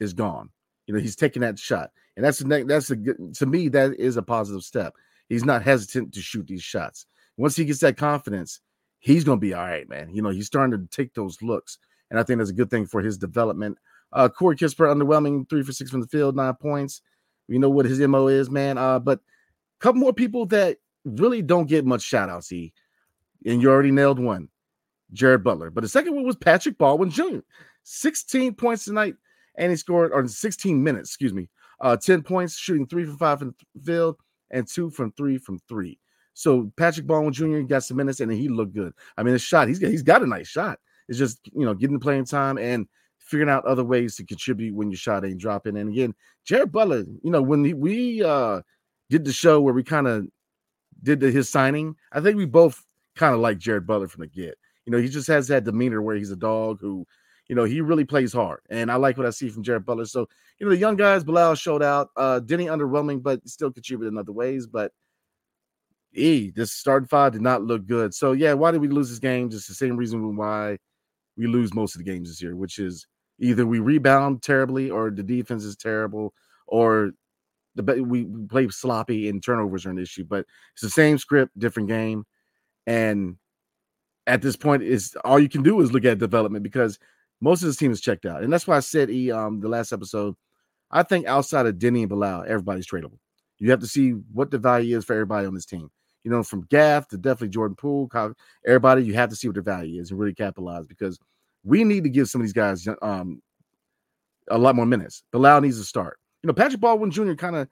is 0.00 0.14
gone. 0.14 0.50
You 0.86 0.94
know, 0.94 1.00
he's 1.00 1.16
taking 1.16 1.42
that 1.42 1.58
shot, 1.58 1.90
and 2.16 2.24
that's 2.24 2.38
that's 2.38 2.90
a 2.90 2.96
good 2.96 3.34
to 3.36 3.46
me 3.46 3.68
that 3.70 3.94
is 3.98 4.18
a 4.18 4.22
positive 4.22 4.62
step 4.62 4.94
he's 5.28 5.44
not 5.44 5.62
hesitant 5.62 6.12
to 6.14 6.20
shoot 6.20 6.46
these 6.46 6.62
shots. 6.62 7.06
Once 7.36 7.56
he 7.56 7.64
gets 7.64 7.80
that 7.80 7.96
confidence, 7.96 8.60
he's 9.00 9.24
going 9.24 9.38
to 9.38 9.40
be 9.40 9.54
all 9.54 9.64
right, 9.64 9.88
man. 9.88 10.14
You 10.14 10.22
know, 10.22 10.30
he's 10.30 10.46
starting 10.46 10.78
to 10.78 10.86
take 10.96 11.14
those 11.14 11.40
looks, 11.42 11.78
and 12.10 12.18
I 12.18 12.22
think 12.22 12.38
that's 12.38 12.50
a 12.50 12.54
good 12.54 12.70
thing 12.70 12.86
for 12.86 13.02
his 13.02 13.18
development. 13.18 13.78
Uh, 14.14 14.28
Corey 14.28 14.56
Kispert, 14.56 14.94
underwhelming, 14.94 15.48
three 15.48 15.62
for 15.62 15.72
six 15.72 15.90
from 15.90 16.00
the 16.00 16.06
field, 16.06 16.36
nine 16.36 16.54
points. 16.54 17.02
You 17.48 17.58
know 17.58 17.68
what 17.68 17.86
his 17.86 17.98
mo 18.00 18.28
is, 18.28 18.48
man. 18.48 18.78
Uh, 18.78 18.98
but 18.98 19.18
a 19.18 19.80
couple 19.80 20.00
more 20.00 20.12
people 20.12 20.46
that 20.46 20.78
really 21.04 21.42
don't 21.42 21.68
get 21.68 21.84
much 21.84 22.02
shout 22.02 22.30
outs, 22.30 22.52
E. 22.52 22.72
And 23.44 23.60
you 23.60 23.70
already 23.70 23.90
nailed 23.90 24.18
one, 24.18 24.48
Jared 25.12 25.44
Butler. 25.44 25.70
But 25.70 25.82
the 25.82 25.88
second 25.88 26.14
one 26.14 26.24
was 26.24 26.36
Patrick 26.36 26.78
Baldwin 26.78 27.10
Jr. 27.10 27.40
16 27.82 28.54
points 28.54 28.84
tonight, 28.84 29.16
and 29.56 29.70
he 29.70 29.76
scored, 29.76 30.12
or 30.12 30.26
16 30.26 30.82
minutes, 30.82 31.10
excuse 31.10 31.34
me, 31.34 31.48
uh, 31.80 31.96
10 31.96 32.22
points, 32.22 32.56
shooting 32.56 32.86
three 32.86 33.04
for 33.04 33.16
five 33.16 33.40
from 33.40 33.54
the 33.74 33.82
field, 33.82 34.16
and 34.50 34.66
two 34.66 34.88
from 34.88 35.12
three 35.12 35.36
from 35.36 35.58
three. 35.68 35.98
So 36.32 36.72
Patrick 36.76 37.06
Baldwin 37.06 37.32
Jr. 37.32 37.60
got 37.60 37.84
some 37.84 37.96
minutes 37.96 38.20
and 38.20 38.30
he 38.32 38.48
looked 38.48 38.74
good. 38.74 38.92
I 39.16 39.22
mean, 39.22 39.34
a 39.34 39.38
shot, 39.38 39.68
he's 39.68 39.78
got 39.78 39.90
he's 39.90 40.02
got 40.02 40.22
a 40.22 40.26
nice 40.26 40.48
shot. 40.48 40.78
It's 41.08 41.18
just 41.18 41.38
you 41.52 41.64
know 41.64 41.74
getting 41.74 41.94
the 41.94 42.02
playing 42.02 42.24
time 42.24 42.58
and 42.58 42.88
figuring 43.24 43.50
out 43.50 43.64
other 43.64 43.84
ways 43.84 44.16
to 44.16 44.24
contribute 44.24 44.74
when 44.74 44.90
your 44.90 44.98
shot 44.98 45.24
ain't 45.24 45.38
dropping. 45.38 45.76
And 45.76 45.90
again, 45.90 46.14
Jared 46.44 46.72
Butler, 46.72 47.04
you 47.22 47.30
know, 47.30 47.42
when 47.42 47.64
he, 47.64 47.74
we 47.74 48.22
uh 48.22 48.60
did 49.10 49.24
the 49.24 49.32
show 49.32 49.60
where 49.60 49.74
we 49.74 49.82
kind 49.82 50.06
of 50.06 50.26
did 51.02 51.20
the, 51.20 51.30
his 51.30 51.48
signing, 51.48 51.96
I 52.12 52.20
think 52.20 52.36
we 52.36 52.46
both 52.46 52.84
kind 53.16 53.34
of 53.34 53.40
like 53.40 53.58
Jared 53.58 53.86
Butler 53.86 54.08
from 54.08 54.22
the 54.22 54.26
get. 54.28 54.56
You 54.86 54.92
know, 54.92 54.98
he 54.98 55.08
just 55.08 55.28
has 55.28 55.48
that 55.48 55.64
demeanor 55.64 56.02
where 56.02 56.16
he's 56.16 56.30
a 56.30 56.36
dog 56.36 56.78
who, 56.80 57.06
you 57.48 57.54
know, 57.54 57.64
he 57.64 57.80
really 57.80 58.04
plays 58.04 58.32
hard. 58.32 58.60
And 58.70 58.90
I 58.90 58.96
like 58.96 59.16
what 59.16 59.26
I 59.26 59.30
see 59.30 59.48
from 59.48 59.62
Jared 59.62 59.86
Butler. 59.86 60.06
So 60.06 60.28
you 60.58 60.66
know, 60.66 60.70
the 60.70 60.78
young 60.78 60.96
guys, 60.96 61.24
Bilal 61.24 61.54
showed 61.56 61.82
out. 61.82 62.10
Uh, 62.16 62.40
Deni 62.44 62.66
underwhelming, 62.66 63.22
but 63.22 63.46
still 63.48 63.70
contributed 63.70 64.12
in 64.12 64.18
other 64.18 64.32
ways. 64.32 64.66
But 64.66 64.92
E, 66.12 66.50
this 66.54 66.72
starting 66.72 67.08
five 67.08 67.32
did 67.32 67.42
not 67.42 67.62
look 67.62 67.86
good. 67.86 68.14
So 68.14 68.32
yeah, 68.32 68.52
why 68.52 68.70
did 68.70 68.80
we 68.80 68.88
lose 68.88 69.10
this 69.10 69.18
game? 69.18 69.50
Just 69.50 69.68
the 69.68 69.74
same 69.74 69.96
reason 69.96 70.36
why 70.36 70.78
we 71.36 71.46
lose 71.46 71.74
most 71.74 71.94
of 71.96 71.98
the 71.98 72.10
games 72.10 72.28
this 72.28 72.40
year, 72.40 72.54
which 72.54 72.78
is 72.78 73.06
either 73.40 73.66
we 73.66 73.80
rebound 73.80 74.42
terribly, 74.42 74.90
or 74.90 75.10
the 75.10 75.22
defense 75.22 75.64
is 75.64 75.76
terrible, 75.76 76.34
or 76.66 77.12
the 77.76 77.82
we 78.04 78.26
play 78.48 78.68
sloppy 78.68 79.28
and 79.28 79.42
turnovers 79.42 79.86
are 79.86 79.90
an 79.90 79.98
issue. 79.98 80.24
But 80.24 80.46
it's 80.74 80.82
the 80.82 80.90
same 80.90 81.18
script, 81.18 81.58
different 81.58 81.88
game, 81.88 82.24
and 82.86 83.36
at 84.26 84.42
this 84.42 84.56
point, 84.56 84.82
is 84.82 85.16
all 85.24 85.38
you 85.40 85.48
can 85.48 85.62
do 85.62 85.80
is 85.80 85.92
look 85.92 86.04
at 86.04 86.18
development 86.18 86.62
because 86.64 86.98
most 87.40 87.62
of 87.62 87.68
this 87.68 87.76
team 87.76 87.92
is 87.92 88.00
checked 88.00 88.26
out, 88.26 88.42
and 88.42 88.52
that's 88.52 88.66
why 88.66 88.76
I 88.76 88.80
said 88.80 89.10
e 89.10 89.30
um 89.32 89.60
the 89.60 89.68
last 89.68 89.92
episode 89.92 90.36
I 90.90 91.02
think 91.02 91.26
outside 91.26 91.66
of 91.66 91.76
Deni 91.76 92.00
and 92.00 92.08
Bilal, 92.08 92.44
everybody's 92.46 92.86
tradable. 92.86 93.18
You 93.58 93.70
have 93.70 93.80
to 93.80 93.86
see 93.86 94.12
what 94.12 94.50
the 94.52 94.58
value 94.58 94.96
is 94.96 95.04
for 95.04 95.14
everybody 95.14 95.46
on 95.46 95.54
this 95.54 95.66
team. 95.66 95.90
You 96.22 96.30
know, 96.30 96.42
from 96.44 96.66
Gaff 96.70 97.08
to 97.08 97.18
definitely 97.18 97.48
Jordan 97.50 97.76
Poole, 97.76 98.08
everybody, 98.66 99.04
you 99.04 99.14
have 99.14 99.30
to 99.30 99.36
see 99.36 99.48
what 99.48 99.56
the 99.56 99.62
value 99.62 100.00
is 100.00 100.10
and 100.10 100.20
really 100.20 100.34
capitalize 100.34 100.86
because 100.86 101.18
we 101.64 101.82
need 101.84 102.04
to 102.04 102.10
give 102.10 102.28
some 102.28 102.40
of 102.40 102.46
these 102.46 102.52
guys 102.52 102.86
um, 103.02 103.42
a 104.48 104.58
lot 104.58 104.76
more 104.76 104.86
minutes. 104.86 105.22
Bilal 105.32 105.62
needs 105.62 105.78
to 105.78 105.84
start. 105.84 106.18
You 106.42 106.48
know, 106.48 106.54
Patrick 106.54 106.80
Baldwin 106.80 107.10
Jr. 107.10 107.32
kind 107.32 107.56
of, 107.56 107.68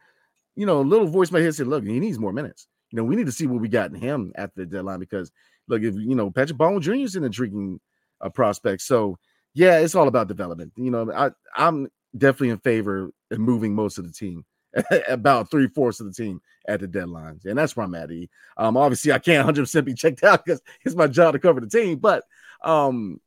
you 0.57 0.67
know, 0.67 0.81
a 0.81 0.83
little 0.83 1.07
voice 1.07 1.29
in 1.29 1.35
my 1.35 1.41
head 1.41 1.55
said, 1.55 1.67
look, 1.67 1.85
he 1.85 2.01
needs 2.01 2.19
more 2.19 2.33
minutes. 2.33 2.67
You 2.91 2.97
know, 2.97 3.05
we 3.05 3.17
need 3.17 3.27
to 3.27 3.33
see 3.33 3.47
what 3.47 3.61
we 3.61 3.69
got 3.69 3.91
in 3.91 3.97
him 3.97 4.33
at 4.35 4.55
the 4.55 4.67
deadline 4.67 5.01
because, 5.01 5.31
look, 5.69 5.83
if 5.83 5.95
you 5.95 6.15
know, 6.15 6.31
Patrick 6.31 6.59
Baldwin 6.59 6.83
Jr. 6.83 6.95
is 6.95 7.17
in 7.17 7.25
a 7.25 7.29
drinking 7.29 7.81
uh, 8.21 8.29
prospect. 8.31 8.83
So, 8.83 9.19
yeah, 9.55 9.79
it's 9.79 9.95
all 9.95 10.09
about 10.09 10.29
development. 10.29 10.73
You 10.77 10.91
know, 10.91 11.13
I, 11.13 11.31
I'm 11.57 11.89
definitely 12.17 12.51
in 12.51 12.59
favor 12.59 13.11
of 13.31 13.39
moving 13.39 13.75
most 13.75 13.99
of 13.99 14.07
the 14.07 14.13
team, 14.13 14.45
about 15.09 15.51
three 15.51 15.69
fourths 15.69 16.01
of 16.01 16.07
the 16.07 16.13
team 16.13 16.41
at 16.69 16.81
the 16.81 16.89
deadlines, 16.89 17.45
and 17.45 17.59
that's 17.59 17.77
where 17.77 17.85
I'm 17.85 17.95
at. 17.95 18.11
E. 18.11 18.31
Um, 18.57 18.77
obviously, 18.77 19.13
I 19.13 19.19
can't 19.19 19.45
100 19.45 19.63
percent 19.63 19.87
be 19.87 19.95
checked 19.95 20.23
out 20.23 20.45
because 20.45 20.63
it's 20.85 20.95
my 20.95 21.07
job 21.07 21.33
to 21.33 21.39
cover 21.39 21.61
the 21.61 21.69
team, 21.69 21.99
but 21.99 22.25
um, 22.63 23.21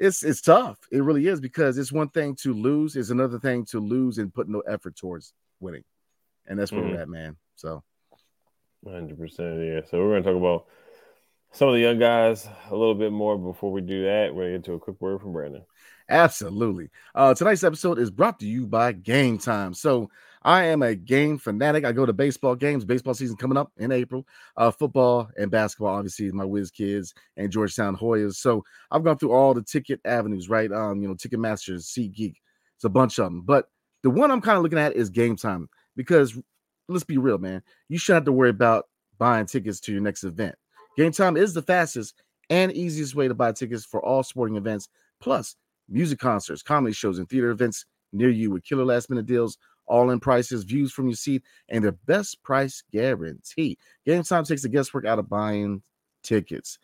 it's 0.00 0.22
it's 0.24 0.40
tough. 0.40 0.78
It 0.90 1.04
really 1.04 1.26
is 1.26 1.40
because 1.40 1.78
it's 1.78 1.92
one 1.92 2.08
thing 2.08 2.34
to 2.36 2.54
lose, 2.54 2.96
it's 2.96 3.10
another 3.10 3.38
thing 3.38 3.66
to 3.66 3.78
lose 3.78 4.18
and 4.18 4.32
put 4.32 4.48
no 4.48 4.60
effort 4.60 4.96
towards 4.96 5.34
winning, 5.60 5.84
and 6.46 6.58
that's 6.58 6.72
where 6.72 6.80
mm-hmm. 6.80 6.94
we're 6.94 7.02
at, 7.02 7.08
man. 7.08 7.36
So, 7.54 7.84
100 8.80 9.18
percent, 9.18 9.62
yeah. 9.62 9.80
So 9.88 9.98
we're 9.98 10.18
gonna 10.18 10.22
talk 10.22 10.36
about 10.36 10.66
some 11.52 11.68
of 11.68 11.74
the 11.74 11.80
young 11.80 11.98
guys 11.98 12.48
a 12.70 12.74
little 12.74 12.94
bit 12.94 13.12
more 13.12 13.36
before 13.36 13.70
we 13.70 13.82
do 13.82 14.04
that. 14.04 14.34
We're 14.34 14.44
gonna 14.44 14.58
get 14.58 14.64
to 14.64 14.72
a 14.72 14.78
quick 14.80 15.00
word 15.00 15.20
from 15.20 15.32
Brandon. 15.32 15.62
Absolutely. 16.08 16.88
Uh, 17.14 17.34
tonight's 17.34 17.62
episode 17.62 17.98
is 17.98 18.10
brought 18.10 18.40
to 18.40 18.46
you 18.46 18.66
by 18.66 18.92
Game 18.92 19.38
Time. 19.38 19.74
So, 19.74 20.10
I 20.42 20.64
am 20.64 20.82
a 20.82 20.94
game 20.94 21.36
fanatic. 21.36 21.84
I 21.84 21.92
go 21.92 22.06
to 22.06 22.12
baseball 22.12 22.54
games. 22.54 22.84
Baseball 22.84 23.14
season 23.14 23.36
coming 23.36 23.58
up 23.58 23.70
in 23.76 23.92
April. 23.92 24.26
Uh, 24.56 24.70
football 24.70 25.28
and 25.36 25.50
basketball, 25.50 25.94
obviously, 25.94 26.30
my 26.32 26.44
Whiz 26.44 26.70
Kids 26.70 27.14
and 27.36 27.50
Georgetown 27.50 27.96
Hoyas. 27.96 28.36
So 28.36 28.64
I've 28.90 29.04
gone 29.04 29.18
through 29.18 29.32
all 29.32 29.52
the 29.52 29.62
ticket 29.62 30.00
avenues, 30.04 30.48
right? 30.48 30.72
Um, 30.72 31.02
you 31.02 31.08
know, 31.08 31.14
Ticketmasters, 31.14 31.84
SeatGeek. 31.84 32.36
It's 32.76 32.84
a 32.84 32.88
bunch 32.88 33.18
of 33.18 33.26
them. 33.26 33.42
But 33.42 33.66
the 34.02 34.10
one 34.10 34.30
I'm 34.30 34.40
kind 34.40 34.56
of 34.56 34.62
looking 34.62 34.78
at 34.78 34.96
is 34.96 35.10
game 35.10 35.36
time 35.36 35.68
because 35.94 36.38
let's 36.88 37.04
be 37.04 37.18
real, 37.18 37.38
man. 37.38 37.62
You 37.88 37.98
shouldn't 37.98 38.22
have 38.22 38.24
to 38.24 38.32
worry 38.32 38.50
about 38.50 38.86
buying 39.18 39.46
tickets 39.46 39.80
to 39.80 39.92
your 39.92 40.00
next 40.00 40.24
event. 40.24 40.54
Game 40.96 41.12
time 41.12 41.36
is 41.36 41.52
the 41.52 41.62
fastest 41.62 42.14
and 42.48 42.72
easiest 42.72 43.14
way 43.14 43.28
to 43.28 43.34
buy 43.34 43.52
tickets 43.52 43.84
for 43.84 44.04
all 44.04 44.22
sporting 44.22 44.56
events, 44.56 44.88
plus 45.20 45.56
music 45.88 46.18
concerts, 46.18 46.62
comedy 46.62 46.94
shows, 46.94 47.18
and 47.18 47.28
theater 47.28 47.50
events 47.50 47.84
near 48.12 48.30
you 48.30 48.50
with 48.50 48.64
killer 48.64 48.84
last 48.84 49.10
minute 49.10 49.26
deals, 49.26 49.58
all 49.90 50.10
in 50.10 50.20
prices, 50.20 50.64
views 50.64 50.92
from 50.92 51.08
your 51.08 51.16
seat, 51.16 51.42
and 51.68 51.84
the 51.84 51.92
best 51.92 52.42
price 52.42 52.82
guarantee. 52.92 53.76
Game 54.06 54.22
time 54.22 54.44
takes 54.44 54.62
the 54.62 54.68
guesswork 54.68 55.04
out 55.04 55.18
of 55.18 55.28
buying 55.28 55.82
tickets. 56.22 56.78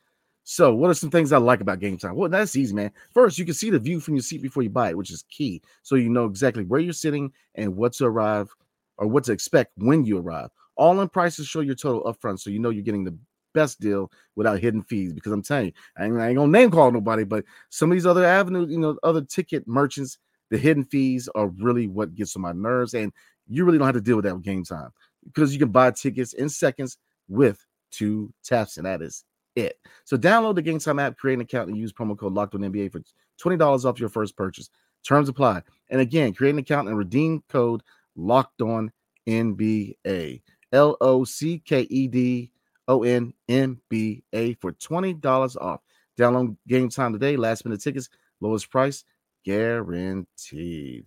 So, 0.48 0.74
what 0.74 0.90
are 0.90 0.94
some 0.94 1.10
things 1.10 1.32
I 1.32 1.38
like 1.38 1.60
about 1.60 1.80
game 1.80 1.98
time? 1.98 2.14
Well, 2.14 2.28
that's 2.28 2.54
easy, 2.54 2.74
man. 2.74 2.92
First, 3.12 3.38
you 3.38 3.44
can 3.44 3.54
see 3.54 3.70
the 3.70 3.80
view 3.80 3.98
from 3.98 4.14
your 4.14 4.22
seat 4.22 4.42
before 4.42 4.62
you 4.62 4.70
buy 4.70 4.90
it, 4.90 4.96
which 4.96 5.10
is 5.10 5.24
key. 5.28 5.60
So 5.82 5.96
you 5.96 6.08
know 6.08 6.26
exactly 6.26 6.64
where 6.64 6.78
you're 6.78 6.92
sitting 6.92 7.32
and 7.56 7.76
what 7.76 7.94
to 7.94 8.04
arrive 8.04 8.48
or 8.96 9.08
what 9.08 9.24
to 9.24 9.32
expect 9.32 9.72
when 9.76 10.04
you 10.04 10.18
arrive. 10.18 10.50
All 10.76 11.00
in 11.00 11.08
prices 11.08 11.48
show 11.48 11.60
your 11.60 11.74
total 11.74 12.04
upfront, 12.04 12.38
so 12.38 12.50
you 12.50 12.58
know 12.60 12.70
you're 12.70 12.84
getting 12.84 13.02
the 13.02 13.18
best 13.54 13.80
deal 13.80 14.12
without 14.36 14.60
hidden 14.60 14.82
fees. 14.82 15.12
Because 15.12 15.32
I'm 15.32 15.42
telling 15.42 15.66
you, 15.66 15.72
I 15.98 16.04
ain't, 16.04 16.20
I 16.20 16.28
ain't 16.28 16.36
gonna 16.36 16.52
name 16.52 16.70
call 16.70 16.92
nobody, 16.92 17.24
but 17.24 17.44
some 17.70 17.90
of 17.90 17.96
these 17.96 18.06
other 18.06 18.24
avenues, 18.24 18.70
you 18.70 18.78
know, 18.78 18.96
other 19.02 19.22
ticket 19.22 19.66
merchants, 19.66 20.18
the 20.50 20.58
hidden 20.58 20.84
fees 20.84 21.28
are 21.34 21.48
really 21.48 21.86
what 21.88 22.14
gets 22.14 22.36
on 22.36 22.42
my 22.42 22.52
nerves, 22.52 22.94
and 22.94 23.12
you 23.48 23.64
really 23.64 23.78
don't 23.78 23.86
have 23.86 23.94
to 23.94 24.00
deal 24.00 24.16
with 24.16 24.24
that 24.24 24.34
with 24.34 24.44
game 24.44 24.64
time 24.64 24.90
because 25.24 25.52
you 25.52 25.58
can 25.58 25.70
buy 25.70 25.90
tickets 25.90 26.32
in 26.32 26.48
seconds 26.48 26.98
with 27.28 27.64
two 27.90 28.32
taps, 28.44 28.76
and 28.76 28.86
that 28.86 29.02
is 29.02 29.24
it. 29.54 29.78
So 30.04 30.16
download 30.16 30.54
the 30.54 30.62
Game 30.62 30.78
Time 30.78 30.98
app, 30.98 31.16
create 31.16 31.34
an 31.34 31.40
account, 31.40 31.68
and 31.68 31.76
use 31.76 31.92
promo 31.92 32.16
code 32.16 32.34
Locked 32.34 32.54
On 32.54 32.60
NBA 32.60 32.92
for 32.92 33.02
twenty 33.38 33.56
dollars 33.56 33.84
off 33.84 33.98
your 33.98 34.08
first 34.08 34.36
purchase. 34.36 34.70
Terms 35.06 35.28
apply. 35.28 35.62
And 35.90 36.00
again, 36.00 36.34
create 36.34 36.50
an 36.52 36.58
account 36.58 36.88
and 36.88 36.98
redeem 36.98 37.42
code 37.48 37.82
Locked 38.16 38.60
On 38.62 38.92
NBA. 39.26 40.42
L 40.72 40.96
O 41.00 41.24
C 41.24 41.58
K 41.64 41.82
E 41.82 42.08
D 42.08 42.50
O 42.88 43.02
N 43.02 43.32
M 43.48 43.80
B 43.88 44.22
A 44.32 44.54
for 44.54 44.72
twenty 44.72 45.14
dollars 45.14 45.56
off. 45.56 45.80
Download 46.18 46.56
Game 46.68 46.88
Time 46.88 47.12
today. 47.12 47.36
Last 47.36 47.64
minute 47.64 47.80
tickets, 47.80 48.08
lowest 48.40 48.70
price 48.70 49.04
guaranteed. 49.46 51.06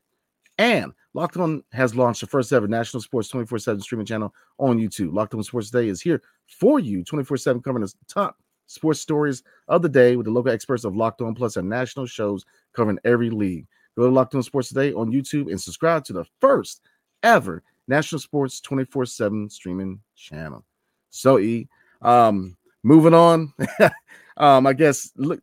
And 0.58 0.92
Locked 1.14 1.38
On 1.38 1.64
has 1.72 1.96
launched 1.96 2.22
the 2.22 2.28
first 2.28 2.52
ever 2.52 2.68
national 2.68 3.02
sports 3.02 3.30
24 3.30 3.60
7 3.60 3.82
streaming 3.82 4.06
channel 4.06 4.34
on 4.58 4.80
YouTube. 4.80 5.14
Locked 5.14 5.34
On 5.34 5.44
Sports 5.44 5.70
Today 5.70 5.90
is 5.90 6.02
here 6.02 6.22
for 6.48 6.80
you 6.80 7.04
24 7.04 7.38
7, 7.38 7.62
covering 7.62 7.86
the 7.86 7.94
top 8.08 8.38
sports 8.66 9.00
stories 9.00 9.44
of 9.68 9.82
the 9.82 9.90
day 9.90 10.16
with 10.16 10.26
the 10.26 10.32
local 10.32 10.52
experts 10.52 10.84
of 10.84 10.96
Locked 10.96 11.22
On 11.22 11.36
Plus 11.36 11.58
and 11.58 11.70
national 11.70 12.06
shows 12.06 12.46
covering 12.74 13.00
every 13.04 13.30
league. 13.30 13.68
Go 13.98 14.06
to 14.06 14.12
Locked 14.12 14.36
On 14.36 14.44
Sports 14.44 14.70
Today 14.70 14.94
on 14.94 15.12
YouTube 15.12 15.50
and 15.50 15.60
subscribe 15.60 16.04
to 16.06 16.14
the 16.14 16.26
first 16.40 16.82
ever 17.24 17.64
national 17.88 18.20
sports 18.20 18.62
24 18.62 19.06
7 19.06 19.50
streaming 19.50 20.00
channel. 20.16 20.64
So, 21.10 21.40
E, 21.40 21.68
um, 22.02 22.56
moving 22.84 23.14
on. 23.14 23.54
um, 24.38 24.68
I 24.68 24.74
guess 24.74 25.12
look 25.16 25.42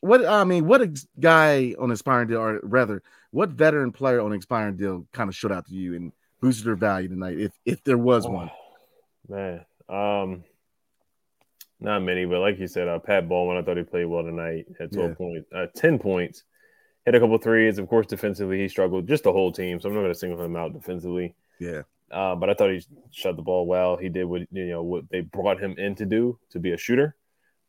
what 0.00 0.24
I 0.26 0.44
mean, 0.44 0.66
what 0.66 0.82
a 0.82 0.92
guy 1.18 1.74
on 1.78 1.90
expiring 1.90 2.28
deal, 2.28 2.40
or 2.40 2.60
rather, 2.62 3.02
what 3.30 3.50
veteran 3.50 3.92
player 3.92 4.20
on 4.20 4.32
expiring 4.32 4.76
deal 4.76 5.06
kind 5.12 5.28
of 5.28 5.36
showed 5.36 5.52
out 5.52 5.66
to 5.66 5.74
you 5.74 5.94
and 5.94 6.12
boosted 6.40 6.66
their 6.66 6.76
value 6.76 7.08
tonight, 7.08 7.38
if 7.38 7.52
if 7.64 7.82
there 7.84 7.98
was 7.98 8.26
one? 8.26 8.50
Oh, 8.50 8.64
man, 9.28 9.64
um, 9.88 10.44
not 11.80 12.02
many, 12.02 12.24
but 12.24 12.40
like 12.40 12.58
you 12.58 12.66
said, 12.66 12.88
uh, 12.88 12.98
Pat 12.98 13.28
Baldwin, 13.28 13.56
I 13.56 13.62
thought 13.62 13.76
he 13.76 13.82
played 13.84 14.06
well 14.06 14.22
tonight. 14.22 14.66
Had 14.78 14.92
twelve 14.92 15.10
yeah. 15.10 15.16
points, 15.16 15.52
uh, 15.54 15.66
ten 15.74 15.98
points, 15.98 16.44
hit 17.04 17.14
a 17.14 17.20
couple 17.20 17.38
threes. 17.38 17.78
Of 17.78 17.88
course, 17.88 18.06
defensively 18.06 18.58
he 18.58 18.68
struggled. 18.68 19.08
Just 19.08 19.24
the 19.24 19.32
whole 19.32 19.52
team, 19.52 19.80
so 19.80 19.88
I'm 19.88 19.94
not 19.94 20.02
going 20.02 20.12
to 20.12 20.18
single 20.18 20.42
him 20.42 20.56
out 20.56 20.72
defensively. 20.72 21.34
Yeah. 21.58 21.82
Uh, 22.10 22.34
but 22.34 22.50
I 22.50 22.54
thought 22.54 22.70
he 22.70 22.84
shot 23.10 23.36
the 23.36 23.42
ball 23.42 23.66
well. 23.66 23.96
He 23.96 24.10
did 24.10 24.24
what 24.24 24.42
you 24.52 24.66
know 24.66 24.82
what 24.82 25.08
they 25.08 25.22
brought 25.22 25.60
him 25.60 25.74
in 25.78 25.94
to 25.94 26.04
do 26.04 26.38
to 26.50 26.58
be 26.58 26.72
a 26.72 26.76
shooter. 26.76 27.16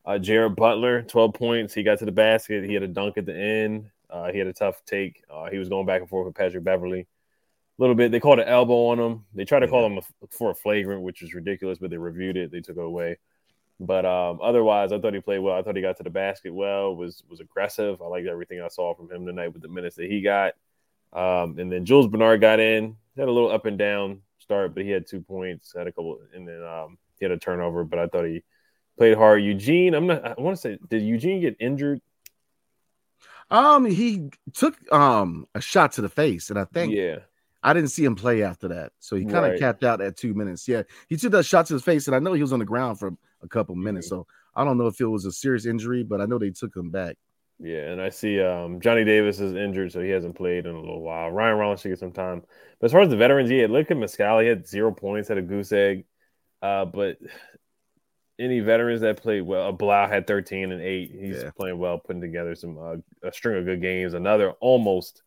Uh, 0.06 0.18
Jared 0.18 0.56
Butler, 0.56 1.02
12 1.04 1.34
points. 1.34 1.74
He 1.74 1.84
got 1.84 2.00
to 2.00 2.06
the 2.06 2.12
basket. 2.12 2.66
He 2.66 2.74
had 2.74 2.84
a 2.84 2.88
dunk 2.88 3.18
at 3.18 3.26
the 3.26 3.36
end. 3.36 3.90
Uh, 4.10 4.32
he 4.32 4.38
had 4.38 4.48
a 4.48 4.54
tough 4.54 4.84
take. 4.86 5.24
Uh, 5.32 5.50
he 5.50 5.58
was 5.58 5.70
going 5.70 5.86
back 5.86 6.02
and 6.02 6.10
forth 6.10 6.26
with 6.26 6.36
Patrick 6.36 6.64
Beverley. 6.64 7.02
A 7.02 7.82
little 7.82 7.96
bit. 7.96 8.12
They 8.12 8.20
called 8.20 8.40
an 8.40 8.48
elbow 8.48 8.88
on 8.88 9.00
him. 9.00 9.26
They 9.34 9.46
tried 9.46 9.62
to 9.62 9.68
call 9.68 9.86
him 9.86 9.98
a, 9.98 10.28
for 10.30 10.52
a 10.52 10.56
flagrant, 10.56 11.02
which 11.02 11.22
was 11.22 11.34
ridiculous, 11.34 11.80
but 11.80 11.90
they 11.90 11.98
reviewed 11.98 12.38
it. 12.38 12.52
They 12.52 12.62
took 12.62 12.78
it 12.78 12.84
away. 12.84 13.18
But 13.80 14.06
um, 14.06 14.40
otherwise, 14.42 14.92
I 14.92 15.00
thought 15.00 15.14
he 15.14 15.20
played 15.20 15.40
well. 15.40 15.58
I 15.58 15.64
thought 15.64 15.76
he 15.76 15.82
got 15.82 15.98
to 15.98 16.04
the 16.04 16.10
basket 16.10 16.54
well. 16.54 16.96
was 16.96 17.24
was 17.28 17.40
aggressive. 17.40 18.02
I 18.02 18.06
liked 18.06 18.28
everything 18.28 18.62
I 18.62 18.68
saw 18.68 18.94
from 18.94 19.12
him 19.12 19.26
tonight 19.26 19.50
with 19.50 19.62
the 19.64 19.68
minutes 19.68 19.96
that 19.96 20.10
he 20.10 20.22
got. 20.22 20.54
Um, 21.12 21.58
and 21.58 21.72
then 21.72 21.86
Jules 21.86 22.08
Bernard 22.08 22.42
got 22.42 22.60
in. 22.60 22.96
He 23.16 23.22
had 23.22 23.30
a 23.30 23.32
little 23.32 23.52
up 23.52 23.66
and 23.66 23.78
down 23.78 24.22
start, 24.40 24.76
but 24.76 24.84
he 24.84 24.90
had 24.92 25.08
two 25.08 25.22
points. 25.22 25.74
Had 25.76 25.88
a 25.88 25.92
couple, 25.92 26.20
and 26.34 26.48
then 26.48 26.64
um, 26.64 26.98
he 27.20 27.26
had 27.26 27.32
a 27.32 27.38
turnover. 27.38 27.84
But 27.84 28.00
I 28.00 28.08
thought 28.08 28.26
he 28.26 28.44
played 28.98 29.18
hard. 29.18 29.44
Eugene, 29.44 29.94
I'm 29.94 30.08
not. 30.08 30.26
I 30.26 30.42
want 30.42 30.56
to 30.56 30.62
say, 30.62 30.78
did 30.90 31.04
Eugene 31.04 31.42
get 31.42 31.58
injured? 31.60 32.02
Um, 33.50 33.86
he 33.86 34.30
took 34.54 34.76
um 34.92 35.46
a 35.54 35.62
shot 35.62 35.94
to 35.94 36.02
the 36.02 36.10
face, 36.10 36.50
and 36.50 36.58
I 36.58 36.66
think 36.66 36.94
yeah, 36.94 37.20
I 37.62 37.74
didn't 37.74 37.90
see 37.90 38.04
him 38.04 38.16
play 38.16 38.44
after 38.44 38.70
that, 38.70 38.92
so 39.00 39.16
he 39.16 39.26
kind 39.26 39.46
of 39.46 39.52
right. 39.52 39.60
capped 39.60 39.84
out 39.84 40.02
at 40.02 40.18
two 40.18 40.34
minutes. 40.34 40.68
Yeah, 40.68 40.84
he 41.08 41.18
took 41.18 41.32
that 41.32 41.46
shot 41.46 41.68
to 41.68 41.74
his 41.74 41.84
face, 41.84 42.08
and 42.08 42.16
I 42.16 42.20
know 42.20 42.34
he 42.34 42.42
was 42.42 42.54
on 42.54 42.60
the 42.60 42.66
ground 42.66 43.00
for 43.00 43.14
a 43.42 43.48
couple 43.48 43.76
minutes. 43.76 44.08
Mm-hmm. 44.08 44.22
So 44.22 44.28
I 44.56 44.64
don't 44.64 44.78
know 44.78 44.88
if 44.88 45.00
it 45.00 45.06
was 45.06 45.26
a 45.26 45.32
serious 45.32 45.66
injury, 45.66 46.04
but 46.04 46.22
I 46.22 46.26
know 46.26 46.40
they 46.40 46.52
took 46.52 46.76
him 46.76 46.90
back. 46.90 47.18
Yeah, 47.60 47.92
and 47.92 48.02
I 48.02 48.10
see 48.10 48.42
um, 48.42 48.82
Johnny 48.82 49.06
Davis 49.06 49.40
is 49.40 49.54
injured, 49.54 49.92
so 49.92 50.02
he 50.02 50.10
hasn't 50.10 50.36
played 50.36 50.66
in 50.66 50.76
a 50.76 50.80
little 50.80 51.02
while. 51.02 51.30
Ryan 51.32 51.58
Rollins 51.58 51.82
should 51.82 51.90
get 51.90 52.00
some 52.00 52.12
time. 52.12 52.42
But 52.80 52.88
as 52.88 52.92
far 52.92 53.02
as 53.02 53.10
the 53.10 53.16
veterans, 53.16 53.50
yeah, 53.50 53.68
look 53.70 53.90
at 53.92 53.98
Muscala. 53.98 54.42
He 54.42 54.50
had 54.50 54.68
zero 54.68 54.92
points, 54.92 55.30
had 55.30 55.38
a 55.38 55.42
goose 55.42 55.72
egg. 55.72 56.06
Uh, 56.62 56.86
but 56.86 57.18
any 58.44 58.60
veterans 58.60 59.02
that 59.02 59.22
played 59.22 59.42
well. 59.42 59.72
Bilal 59.72 60.08
had 60.08 60.28
13 60.28 60.72
and 60.72 60.82
8. 60.82 61.12
He's 61.12 61.44
yeah. 61.44 61.52
playing 61.56 61.78
well, 61.78 61.98
putting 61.98 62.22
together 62.22 62.56
some 62.56 62.78
uh, 62.78 63.28
a 63.28 63.32
string 63.32 63.58
of 63.58 63.66
good 63.66 63.82
games. 63.82 64.14
Another 64.14 64.52
almost 64.60 65.24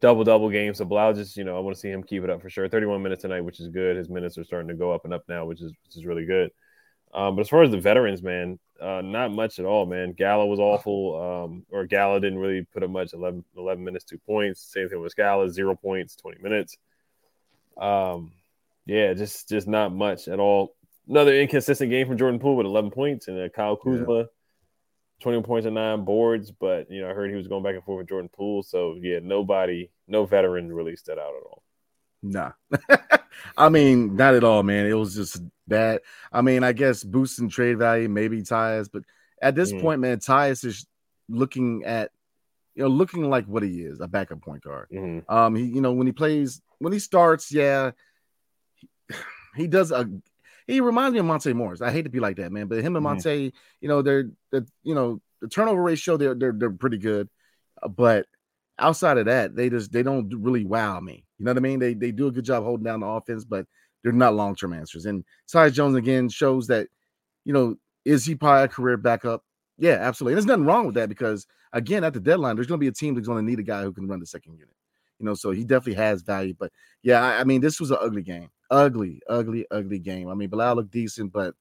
double 0.00 0.24
double 0.24 0.50
game. 0.50 0.74
So 0.74 0.84
Bilal 0.84 1.14
just, 1.14 1.36
you 1.36 1.44
know, 1.44 1.56
I 1.56 1.60
want 1.60 1.76
to 1.76 1.80
see 1.80 1.90
him 1.90 2.02
keep 2.02 2.22
it 2.22 2.30
up 2.30 2.40
for 2.40 2.50
sure. 2.50 2.68
31 2.68 3.02
minutes 3.02 3.22
tonight, 3.22 3.40
which 3.40 3.60
is 3.60 3.68
good. 3.68 3.96
His 3.96 4.08
minutes 4.08 4.38
are 4.38 4.44
starting 4.44 4.68
to 4.68 4.74
go 4.74 4.92
up 4.92 5.04
and 5.04 5.12
up 5.12 5.24
now, 5.28 5.44
which 5.44 5.60
is 5.60 5.72
which 5.84 5.96
is 5.96 6.06
really 6.06 6.24
good. 6.24 6.50
Um, 7.12 7.34
but 7.34 7.42
as 7.42 7.48
far 7.48 7.62
as 7.62 7.70
the 7.70 7.80
veterans, 7.80 8.22
man, 8.22 8.58
uh, 8.80 9.00
not 9.02 9.32
much 9.32 9.58
at 9.58 9.64
all, 9.64 9.86
man. 9.86 10.12
Gallo 10.12 10.46
was 10.46 10.60
awful, 10.60 11.44
um, 11.44 11.66
or 11.70 11.86
Gallo 11.86 12.18
didn't 12.20 12.38
really 12.38 12.62
put 12.62 12.82
up 12.82 12.90
much. 12.90 13.14
11, 13.14 13.44
11 13.56 13.82
minutes, 13.82 14.04
two 14.04 14.18
points. 14.18 14.60
Same 14.60 14.88
thing 14.88 15.00
with 15.00 15.12
Scala, 15.12 15.48
zero 15.48 15.74
points, 15.74 16.16
20 16.16 16.42
minutes. 16.42 16.76
Um, 17.76 18.32
yeah, 18.84 19.14
just 19.14 19.48
just 19.48 19.66
not 19.66 19.94
much 19.94 20.28
at 20.28 20.38
all 20.38 20.76
another 21.08 21.34
inconsistent 21.38 21.90
game 21.90 22.06
from 22.06 22.18
Jordan 22.18 22.40
Poole 22.40 22.56
with 22.56 22.66
11 22.66 22.90
points 22.90 23.28
and 23.28 23.40
uh, 23.40 23.48
Kyle 23.48 23.76
Kuzma, 23.76 24.18
yeah. 24.18 24.24
21 25.22 25.44
points 25.44 25.66
and 25.66 25.74
nine 25.74 26.04
boards. 26.04 26.50
But 26.50 26.90
you 26.90 27.02
know, 27.02 27.10
I 27.10 27.14
heard 27.14 27.30
he 27.30 27.36
was 27.36 27.48
going 27.48 27.62
back 27.62 27.74
and 27.74 27.84
forth 27.84 27.98
with 27.98 28.08
Jordan 28.08 28.30
Poole. 28.32 28.62
So 28.62 28.96
yeah, 29.00 29.18
nobody, 29.22 29.90
no 30.08 30.26
veteran 30.26 30.72
really 30.72 30.96
stood 30.96 31.18
out 31.18 31.34
at 31.34 31.46
all. 31.46 31.62
Nah, 32.22 32.52
I 33.56 33.68
mean, 33.68 34.16
not 34.16 34.34
at 34.34 34.42
all, 34.42 34.62
man. 34.62 34.86
It 34.86 34.94
was 34.94 35.14
just 35.14 35.40
bad. 35.68 36.00
I 36.32 36.40
mean, 36.40 36.64
I 36.64 36.72
guess 36.72 37.04
boosting 37.04 37.48
trade 37.48 37.78
value, 37.78 38.08
maybe 38.08 38.42
Tyus, 38.42 38.88
but 38.92 39.02
at 39.40 39.54
this 39.54 39.72
mm. 39.72 39.80
point, 39.80 40.00
man, 40.00 40.18
Tyus 40.18 40.64
is 40.64 40.86
looking 41.28 41.84
at 41.84 42.10
you 42.74 42.82
know 42.82 42.88
looking 42.88 43.28
like 43.28 43.46
what 43.46 43.62
he 43.62 43.82
is, 43.82 44.00
a 44.00 44.08
backup 44.08 44.40
point 44.40 44.62
guard. 44.62 44.88
Mm-hmm. 44.92 45.32
Um, 45.32 45.54
he 45.54 45.64
you 45.64 45.80
know 45.80 45.92
when 45.92 46.06
he 46.06 46.12
plays 46.12 46.60
when 46.78 46.92
he 46.92 46.98
starts, 46.98 47.52
yeah, 47.52 47.92
he, 48.74 48.88
he 49.56 49.66
does 49.66 49.92
a 49.92 50.10
he 50.66 50.80
reminds 50.80 51.14
me 51.14 51.20
of 51.20 51.26
Monte 51.26 51.52
Morris. 51.52 51.80
I 51.80 51.90
hate 51.90 52.02
to 52.02 52.10
be 52.10 52.20
like 52.20 52.36
that, 52.36 52.52
man, 52.52 52.66
but 52.66 52.78
him 52.78 52.96
and. 52.96 53.04
Monte, 53.04 53.52
you 53.80 53.88
know, 53.88 54.02
they're, 54.02 54.30
the 54.50 54.66
you 54.82 54.94
know 54.94 55.20
the 55.40 55.48
turnover 55.48 55.82
ratio 55.82 56.16
they're 56.16 56.34
they're 56.34 56.52
they're 56.52 56.70
pretty 56.70 56.98
good, 56.98 57.28
uh, 57.82 57.88
but 57.88 58.26
outside 58.78 59.18
of 59.18 59.26
that, 59.26 59.54
they 59.54 59.70
just 59.70 59.92
they 59.92 60.02
don't 60.02 60.32
really 60.36 60.64
wow 60.64 60.98
me. 61.00 61.24
You 61.38 61.44
know 61.44 61.52
what 61.52 61.58
I 61.58 61.60
mean? 61.60 61.78
They 61.78 61.94
they 61.94 62.10
do 62.10 62.26
a 62.26 62.32
good 62.32 62.44
job 62.44 62.64
holding 62.64 62.84
down 62.84 63.00
the 63.00 63.06
offense, 63.06 63.44
but 63.44 63.66
they're 64.02 64.12
not 64.12 64.34
long 64.34 64.54
term 64.54 64.72
answers. 64.72 65.06
And 65.06 65.24
Tyus 65.52 65.72
Jones 65.72 65.96
again 65.96 66.28
shows 66.28 66.66
that, 66.68 66.88
you 67.44 67.52
know, 67.52 67.76
is 68.04 68.24
he 68.24 68.34
probably 68.34 68.64
a 68.64 68.68
career 68.68 68.96
backup? 68.96 69.42
Yeah, 69.78 69.98
absolutely. 70.00 70.32
And 70.32 70.36
there's 70.38 70.46
nothing 70.46 70.66
wrong 70.66 70.86
with 70.86 70.94
that 70.94 71.08
because 71.08 71.46
again, 71.72 72.04
at 72.04 72.14
the 72.14 72.20
deadline, 72.20 72.56
there's 72.56 72.66
going 72.66 72.78
to 72.78 72.84
be 72.84 72.88
a 72.88 72.92
team 72.92 73.14
that's 73.14 73.26
going 73.26 73.44
to 73.44 73.50
need 73.50 73.58
a 73.58 73.64
guy 73.64 73.82
who 73.82 73.92
can 73.92 74.06
run 74.06 74.20
the 74.20 74.26
second 74.26 74.54
unit. 74.54 74.74
You 75.18 75.26
know, 75.26 75.34
so 75.34 75.50
he 75.50 75.64
definitely 75.64 75.94
has 75.94 76.22
value. 76.22 76.54
But 76.58 76.72
yeah, 77.02 77.22
I, 77.22 77.40
I 77.40 77.44
mean, 77.44 77.60
this 77.60 77.80
was 77.80 77.90
an 77.90 77.98
ugly 78.00 78.22
game 78.22 78.48
ugly, 78.70 79.20
ugly, 79.28 79.66
ugly 79.70 79.98
game. 79.98 80.28
I 80.28 80.34
mean, 80.34 80.48
Bilal 80.48 80.76
looked 80.76 80.90
decent, 80.90 81.32
but 81.32 81.54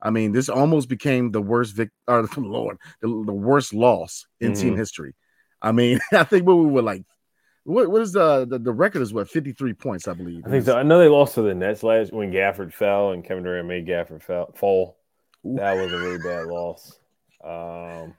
I 0.00 0.10
mean, 0.10 0.32
this 0.32 0.48
almost 0.48 0.88
became 0.88 1.30
the 1.30 1.42
worst 1.42 1.74
vic 1.74 1.90
or 2.06 2.28
Lord, 2.36 2.78
the, 3.00 3.08
the 3.08 3.32
worst 3.32 3.72
loss 3.72 4.26
in 4.40 4.52
mm-hmm. 4.52 4.60
team 4.60 4.76
history. 4.76 5.14
I 5.62 5.72
mean, 5.72 6.00
I 6.12 6.24
think 6.24 6.46
we 6.46 6.54
were 6.54 6.82
like 6.82 7.04
What 7.64 7.90
what 7.90 8.02
is 8.02 8.12
the, 8.12 8.46
the 8.46 8.58
the 8.58 8.72
record 8.72 9.02
is 9.02 9.14
what 9.14 9.30
53 9.30 9.72
points, 9.74 10.06
I 10.06 10.12
believe. 10.12 10.44
I 10.46 10.50
think 10.50 10.66
so. 10.66 10.76
I 10.76 10.82
know 10.82 10.98
they 10.98 11.08
lost 11.08 11.34
to 11.36 11.42
the 11.42 11.54
Nets 11.54 11.82
last 11.82 12.12
when 12.12 12.30
Gafford 12.30 12.72
fell 12.72 13.12
and 13.12 13.24
Kevin 13.24 13.44
Durant 13.44 13.68
made 13.68 13.86
Gafford 13.86 14.22
fell, 14.22 14.52
fall. 14.54 14.98
That 15.44 15.74
was 15.76 15.92
a 15.92 15.98
really 15.98 16.18
bad 16.18 16.46
loss. 16.46 16.98
Um, 17.42 18.14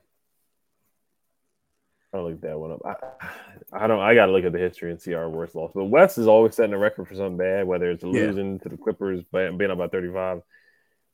look 2.25 2.41
that 2.41 2.59
one 2.59 2.71
up. 2.71 2.81
I, 2.85 3.83
I 3.83 3.87
don't. 3.87 3.99
I 3.99 4.15
got 4.15 4.27
to 4.27 4.31
look 4.31 4.45
at 4.45 4.51
the 4.51 4.59
history 4.59 4.91
and 4.91 5.01
see 5.01 5.13
our 5.13 5.29
worst 5.29 5.55
loss. 5.55 5.71
But 5.73 5.85
Wes 5.85 6.17
is 6.17 6.27
always 6.27 6.55
setting 6.55 6.73
a 6.73 6.77
record 6.77 7.07
for 7.07 7.15
something 7.15 7.37
bad, 7.37 7.67
whether 7.67 7.89
it's 7.91 8.03
losing 8.03 8.53
yeah. 8.53 8.59
to 8.59 8.69
the 8.69 8.77
Clippers, 8.77 9.23
being 9.31 9.71
up 9.71 9.77
by 9.77 9.87
35, 9.87 10.41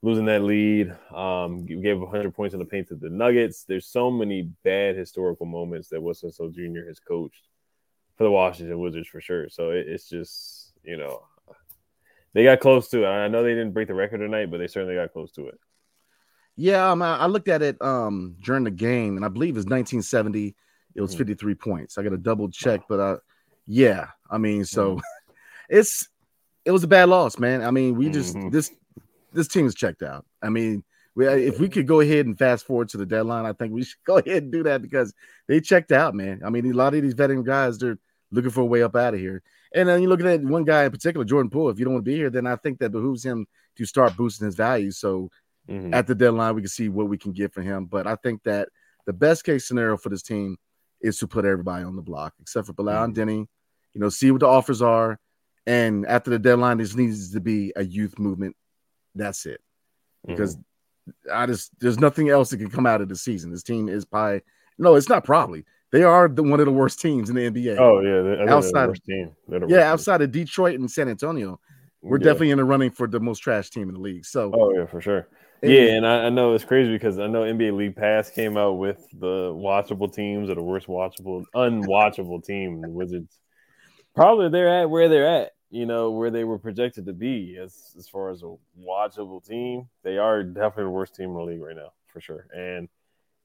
losing 0.02 0.26
that 0.26 0.44
lead. 0.44 0.96
Um, 1.14 1.66
gave 1.66 2.00
100 2.00 2.34
points 2.34 2.54
in 2.54 2.60
the 2.60 2.66
paint 2.66 2.88
to 2.90 2.96
the 2.96 3.10
Nuggets. 3.10 3.64
There's 3.64 3.88
so 3.88 4.12
many 4.12 4.44
bad 4.64 4.96
historical 4.96 5.46
moments 5.46 5.90
that 5.90 6.02
Wes 6.02 6.24
So 6.30 6.50
Jr. 6.50 6.88
has 6.88 7.00
coached 7.00 7.48
for 8.18 8.24
the 8.24 8.32
Washington 8.32 8.80
Wizards 8.80 9.08
for 9.08 9.22
sure. 9.22 9.50
So 9.50 9.72
it, 9.72 9.88
it's 9.88 10.08
just 10.08 10.74
you 10.84 10.98
know 10.98 11.24
they 12.34 12.44
got 12.44 12.60
close 12.60 12.90
to 12.90 13.04
it. 13.04 13.08
I 13.08 13.28
know 13.28 13.44
they 13.44 13.50
didn't 13.50 13.74
break 13.74 13.88
the 13.88 13.94
record 13.94 14.20
tonight, 14.20 14.52
but 14.52 14.58
they 14.58 14.68
certainly 14.68 14.96
got 14.96 15.12
close 15.14 15.32
to 15.34 15.48
it. 15.48 15.60
Yeah, 16.56 16.92
um, 16.92 17.02
I 17.02 17.26
looked 17.26 17.48
at 17.48 17.62
it 17.62 17.82
um, 17.82 18.36
during 18.44 18.66
the 18.66 18.72
game, 18.72 19.16
and 19.16 19.26
I 19.26 19.30
believe 19.30 19.56
it's 19.56 19.66
1970 19.66 20.56
it 20.96 21.02
was 21.02 21.12
mm-hmm. 21.12 21.20
53 21.20 21.56
points. 21.56 21.98
I 21.98 22.04
got 22.04 22.10
to 22.10 22.18
double 22.18 22.50
check, 22.50 22.82
but 22.90 23.00
uh, 23.00 23.18
yeah, 23.68 24.08
I 24.30 24.38
mean, 24.38 24.66
so 24.66 24.96
mm. 24.96 25.02
it's 25.70 26.08
it 26.66 26.72
was 26.72 26.84
a 26.84 26.88
bad 26.88 27.10
loss, 27.10 27.40
man. 27.40 27.64
I 27.64 27.72
mean, 27.72 27.96
we 27.96 28.10
just 28.10 28.36
mm-hmm. 28.36 28.50
this 28.50 28.72
this 29.34 29.48
team 29.48 29.66
is 29.66 29.76
checked 29.76 30.04
out. 30.04 30.26
I 30.42 30.50
mean, 30.50 30.84
we, 31.16 31.28
if 31.28 31.60
we 31.60 31.70
could 31.70 31.88
go 31.88 32.00
ahead 32.02 32.26
and 32.26 32.38
fast 32.38 32.66
forward 32.66 32.90
to 32.90 32.98
the 32.98 33.06
deadline, 33.06 33.46
I 33.46 33.54
think 33.54 33.74
we 33.74 33.84
should 33.86 34.04
go 34.06 34.18
ahead 34.18 34.44
and 34.44 34.52
do 34.52 34.64
that 34.64 34.82
because 34.82 35.14
they 35.48 35.62
checked 35.62 35.92
out, 35.92 36.16
man. 36.16 36.42
I 36.46 36.50
mean, 36.50 36.66
a 36.66 36.74
lot 36.74 36.94
of 36.94 37.02
these 37.02 37.14
veteran 37.14 37.44
guys, 37.44 37.78
they're 37.78 37.98
looking 38.32 38.52
for 38.52 38.62
a 38.62 38.66
way 38.66 38.84
up 38.84 38.96
out 38.96 39.14
of 39.14 39.20
here. 39.20 39.44
And 39.74 39.88
then 39.88 40.02
you 40.02 40.10
look 40.10 40.22
at 40.22 40.42
one 40.42 40.66
guy 40.66 40.86
in 40.86 40.92
particular, 40.92 41.26
Jordan 41.26 41.50
Poole. 41.50 41.70
If 41.70 41.80
you 41.80 41.86
don't 41.86 41.94
want 41.94 42.06
to 42.06 42.12
be 42.12 42.18
here, 42.18 42.30
then 42.30 42.46
I 42.46 42.58
think 42.58 42.80
that 42.80 42.92
behooves 42.92 43.24
him 43.24 43.48
to 43.78 43.86
start 43.86 44.18
boosting 44.18 44.46
his 44.46 44.56
value. 44.56 44.92
So 44.92 45.30
mm-hmm. 45.70 45.94
at 45.94 46.08
the 46.08 46.16
deadline, 46.16 46.56
we 46.56 46.62
can 46.62 46.70
see 46.70 46.90
what 46.90 47.08
we 47.08 47.18
can 47.18 47.32
get 47.32 47.54
for 47.54 47.62
him. 47.62 47.86
But 47.86 48.06
I 48.06 48.16
think 48.16 48.44
that 48.44 48.70
the 49.06 49.14
best 49.14 49.46
case 49.46 49.68
scenario 49.68 49.98
for 49.98 50.10
this 50.10 50.24
team 50.24 50.58
is 51.02 51.18
to 51.20 51.28
put 51.28 51.46
everybody 51.46 51.84
on 51.84 51.96
the 51.96 52.02
block 52.02 52.34
except 52.42 52.68
for 52.68 52.74
Bilal 52.74 53.04
and 53.04 53.16
mm-hmm. 53.16 53.30
Deni. 53.30 53.48
You 53.94 54.02
know, 54.02 54.10
see 54.10 54.32
what 54.32 54.40
the 54.40 54.48
offers 54.48 54.82
are, 54.82 55.20
and 55.66 56.06
after 56.06 56.30
the 56.30 56.40
deadline, 56.40 56.78
this 56.78 56.96
needs 56.96 57.34
to 57.34 57.40
be 57.40 57.74
a 57.76 57.84
youth 57.84 58.18
movement. 58.18 58.56
That's 59.16 59.46
it, 59.46 59.62
because 60.26 60.56
mm-hmm. 60.56 61.32
I 61.34 61.46
just 61.46 61.78
there's 61.80 62.00
nothing 62.00 62.30
else 62.30 62.52
that 62.52 62.58
can 62.58 62.70
come 62.70 62.86
out 62.86 63.02
of 63.02 63.10
the 63.10 63.18
season. 63.18 63.52
This 63.52 63.64
team 63.64 63.90
is 63.90 64.06
by 64.06 64.42
no, 64.78 64.96
it's 64.96 65.10
not 65.10 65.26
probably 65.26 65.66
they 65.92 66.04
are 66.04 66.28
the, 66.28 66.42
one 66.42 66.60
of 66.60 66.66
the 66.66 66.72
worst 66.72 67.02
teams 67.02 67.30
in 67.30 67.36
the 67.36 67.50
NBA. 67.50 67.78
Oh 67.78 68.00
yeah, 68.00 68.52
outside 68.52 68.90
of 68.90 69.04
team. 69.04 69.32
yeah, 69.68 69.92
outside 69.92 70.20
team. 70.20 70.26
of 70.26 70.32
Detroit 70.32 70.80
and 70.80 70.90
San 70.90 71.10
Antonio, 71.10 71.60
we're 72.02 72.18
yeah. 72.18 72.26
definitely 72.26 72.52
in 72.52 72.58
the 72.58 72.64
running 72.64 72.92
for 72.92 73.08
the 73.08 73.20
most 73.20 73.40
trash 73.40 73.70
team 73.70 73.90
in 73.90 73.96
the 73.96 74.00
league. 74.00 74.26
So, 74.26 74.52
oh 74.54 74.74
yeah, 74.74 74.86
for 74.86 75.02
sure. 75.02 75.28
Yeah, 75.64 75.96
and 75.96 76.08
I, 76.08 76.26
I, 76.26 76.30
know 76.30 76.56
it's 76.56 76.66
crazy 76.66 76.92
because 76.92 77.20
I 77.20 77.28
know 77.28 77.42
NBA 77.42 77.78
League 77.78 77.96
Pass 77.96 78.32
came 78.32 78.58
out 78.58 78.80
with 78.80 79.06
the 79.14 79.54
watchable 79.54 80.12
teams 80.12 80.50
or 80.50 80.56
the 80.56 80.64
worst 80.64 80.88
watchable, 80.88 81.44
unwatchable 81.54 82.44
team. 82.44 82.82
The 82.82 82.90
Wizards 82.90 83.40
probably 84.16 84.50
they're 84.50 84.82
at 84.82 84.90
where 84.90 85.08
they're 85.08 85.28
at, 85.28 85.52
you 85.70 85.86
know, 85.86 86.12
where 86.12 86.32
they 86.32 86.44
were 86.44 86.58
projected 86.58 87.06
to 87.06 87.14
be 87.14 87.58
as 87.62 87.94
as 87.98 88.10
far 88.10 88.30
as 88.30 88.44
a 88.44 88.56
watchable 88.80 89.46
team. 89.46 89.88
They 90.04 90.18
are 90.18 90.44
definitely 90.44 90.86
the 90.86 90.90
worst 90.90 91.16
team 91.16 91.30
in 91.30 91.36
the 91.36 91.44
league 91.44 91.62
right 91.62 91.76
now, 91.76 91.92
for 92.08 92.22
sure. 92.22 92.48
And 92.56 92.90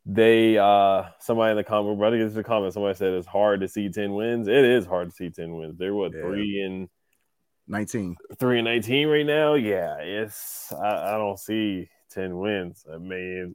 they 0.07 0.57
uh 0.57 1.05
somebody 1.19 1.51
in 1.51 1.57
the 1.57 1.65
comment, 1.65 1.99
brother 1.99 2.19
gets 2.19 2.37
a 2.37 2.43
comment. 2.43 2.73
Somebody 2.73 2.97
said 2.97 3.13
it's 3.13 3.27
hard 3.27 3.61
to 3.61 3.69
see 3.69 3.89
10 3.89 4.15
wins. 4.15 4.49
It 4.49 4.65
is 4.65 4.87
hard 4.87 5.11
to 5.11 5.15
see 5.15 5.31
10 5.31 5.55
wins. 5.55 5.77
They're 5.79 5.95
what 5.95 6.13
yeah. 6.15 6.23
three 6.23 6.63
and 6.63 6.89
19. 7.69 8.17
Three 8.39 8.59
and 8.59 8.65
19 8.65 9.09
right 9.09 9.27
now. 9.27 9.55
Yeah, 9.55 9.97
it's 9.99 10.73
I, 10.73 11.15
I 11.15 11.19
don't 11.19 11.39
see 11.39 11.89
10 12.17 12.39
wins. 12.39 12.85
I 12.93 12.97
mean, 12.97 13.55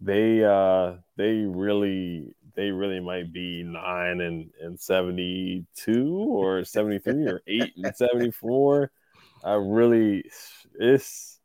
they 0.00 0.44
uh 0.44 0.94
they 1.16 1.36
really 1.36 2.34
they 2.56 2.70
really 2.70 3.00
might 3.00 3.32
be 3.32 3.62
9 3.62 4.20
and 4.20 4.50
and 4.60 4.78
72 4.80 6.14
or 6.14 6.64
73 6.64 7.26
or 7.26 7.42
8 7.46 7.72
and 7.76 7.96
74. 7.96 8.90
I 9.44 9.52
really 9.54 10.24
it's 10.78 11.38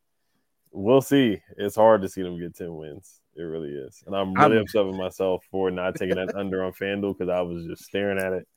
we'll 0.72 1.02
see. 1.02 1.42
It's 1.58 1.76
hard 1.76 2.02
to 2.02 2.10
see 2.10 2.24
them 2.24 2.40
get 2.40 2.56
10 2.56 2.76
wins. 2.76 3.22
It 3.36 3.44
really 3.44 3.72
is. 3.72 4.04
And 4.08 4.16
I'm 4.16 4.34
really 4.34 4.58
I'm, 4.58 4.64
upset 4.64 4.86
with 4.86 4.96
myself 4.96 5.44
for 5.52 5.70
not 5.70 5.96
taking 5.96 6.16
that 6.16 6.36
under 6.36 6.64
on 6.64 6.74
FanDuel 6.74 7.18
because 7.18 7.30
I 7.30 7.42
was 7.42 7.66
just 7.66 7.84
staring 7.84 8.20
at 8.20 8.34
it 8.34 8.48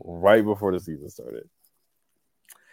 right 0.00 0.44
before 0.44 0.72
the 0.72 0.80
season 0.80 1.10
started. 1.10 1.48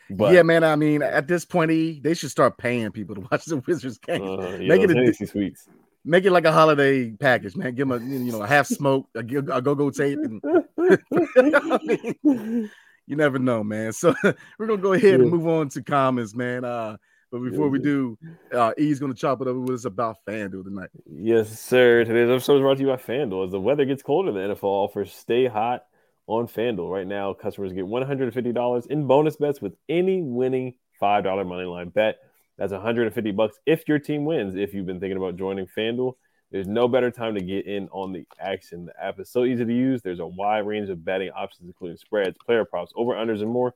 But, 0.09 0.33
yeah, 0.33 0.43
man. 0.43 0.63
I 0.63 0.75
mean, 0.75 1.01
at 1.01 1.27
this 1.27 1.45
point, 1.45 2.03
they 2.03 2.13
should 2.13 2.31
start 2.31 2.57
paying 2.57 2.91
people 2.91 3.15
to 3.15 3.21
watch 3.31 3.45
the 3.45 3.57
Wizards 3.57 3.97
game. 3.97 4.21
Uh, 4.21 4.49
yeah, 4.57 4.75
make 4.75 4.81
it 4.81 5.21
a 5.21 5.27
sweets. 5.27 5.67
Make 6.07 6.25
it 6.25 6.31
like 6.31 6.45
a 6.45 6.51
holiday 6.51 7.11
package, 7.11 7.55
man. 7.55 7.73
Give 7.73 7.87
them 7.87 7.99
a 7.99 8.05
you 8.05 8.31
know 8.31 8.43
a 8.43 8.47
half 8.47 8.67
smoke, 8.67 9.07
a, 9.15 9.19
a 9.19 9.61
go 9.61 9.73
go 9.73 9.89
tape, 9.89 10.19
and 10.19 10.39
I 11.35 11.79
mean, 11.83 12.69
you 13.07 13.15
never 13.15 13.39
know, 13.39 13.63
man. 13.63 13.91
So 13.91 14.13
we're 14.59 14.67
gonna 14.67 14.81
go 14.81 14.93
ahead 14.93 15.19
and 15.19 15.31
move 15.31 15.47
on 15.47 15.69
to 15.69 15.81
comments, 15.81 16.35
man. 16.35 16.63
Uh, 16.63 16.97
but 17.31 17.39
before 17.39 17.69
we 17.69 17.79
do, 17.79 18.19
uh, 18.53 18.73
E's 18.77 18.99
gonna 18.99 19.15
chop 19.15 19.41
it 19.41 19.47
up 19.47 19.55
with 19.55 19.71
us 19.71 19.85
about 19.85 20.17
FanDuel 20.27 20.65
tonight. 20.65 20.89
Yes, 21.11 21.59
sir. 21.59 22.03
Today's 22.03 22.29
episode 22.29 22.57
is 22.57 22.61
brought 22.61 22.77
to 22.77 22.83
you 22.83 22.89
by 22.89 22.97
FanDuel. 22.97 23.45
As 23.45 23.51
the 23.51 23.59
weather 23.59 23.85
gets 23.85 24.03
colder, 24.03 24.31
the 24.31 24.53
NFL 24.53 24.63
offers 24.63 25.11
stay 25.11 25.47
hot 25.47 25.85
on 26.27 26.47
FanDuel. 26.47 26.91
Right 26.91 27.07
now, 27.07 27.33
customers 27.33 27.73
get 27.73 27.85
$150 27.85 28.87
in 28.87 29.07
bonus 29.07 29.35
bets 29.35 29.61
with 29.61 29.73
any 29.89 30.21
winning 30.21 30.75
$5 31.01 31.47
money 31.47 31.65
line 31.65 31.89
bet. 31.89 32.17
That's 32.57 32.71
150 32.71 33.31
bucks 33.31 33.59
if 33.65 33.87
your 33.87 33.99
team 33.99 34.25
wins. 34.25 34.55
If 34.55 34.73
you've 34.73 34.85
been 34.85 34.99
thinking 34.99 35.17
about 35.17 35.35
joining 35.35 35.67
FanDuel, 35.67 36.13
there's 36.51 36.67
no 36.67 36.87
better 36.87 37.11
time 37.11 37.35
to 37.35 37.41
get 37.41 37.65
in 37.65 37.89
on 37.89 38.13
the 38.13 38.25
action. 38.39 38.85
The 38.85 39.03
app 39.03 39.19
is 39.19 39.29
so 39.29 39.43
easy 39.43 39.65
to 39.65 39.73
use. 39.73 40.01
There's 40.01 40.19
a 40.19 40.27
wide 40.27 40.65
range 40.65 40.89
of 40.89 41.03
betting 41.03 41.31
options, 41.31 41.67
including 41.67 41.97
spreads, 41.97 42.37
player 42.45 42.63
props, 42.63 42.93
over-unders, 42.95 43.41
and 43.41 43.51
more. 43.51 43.73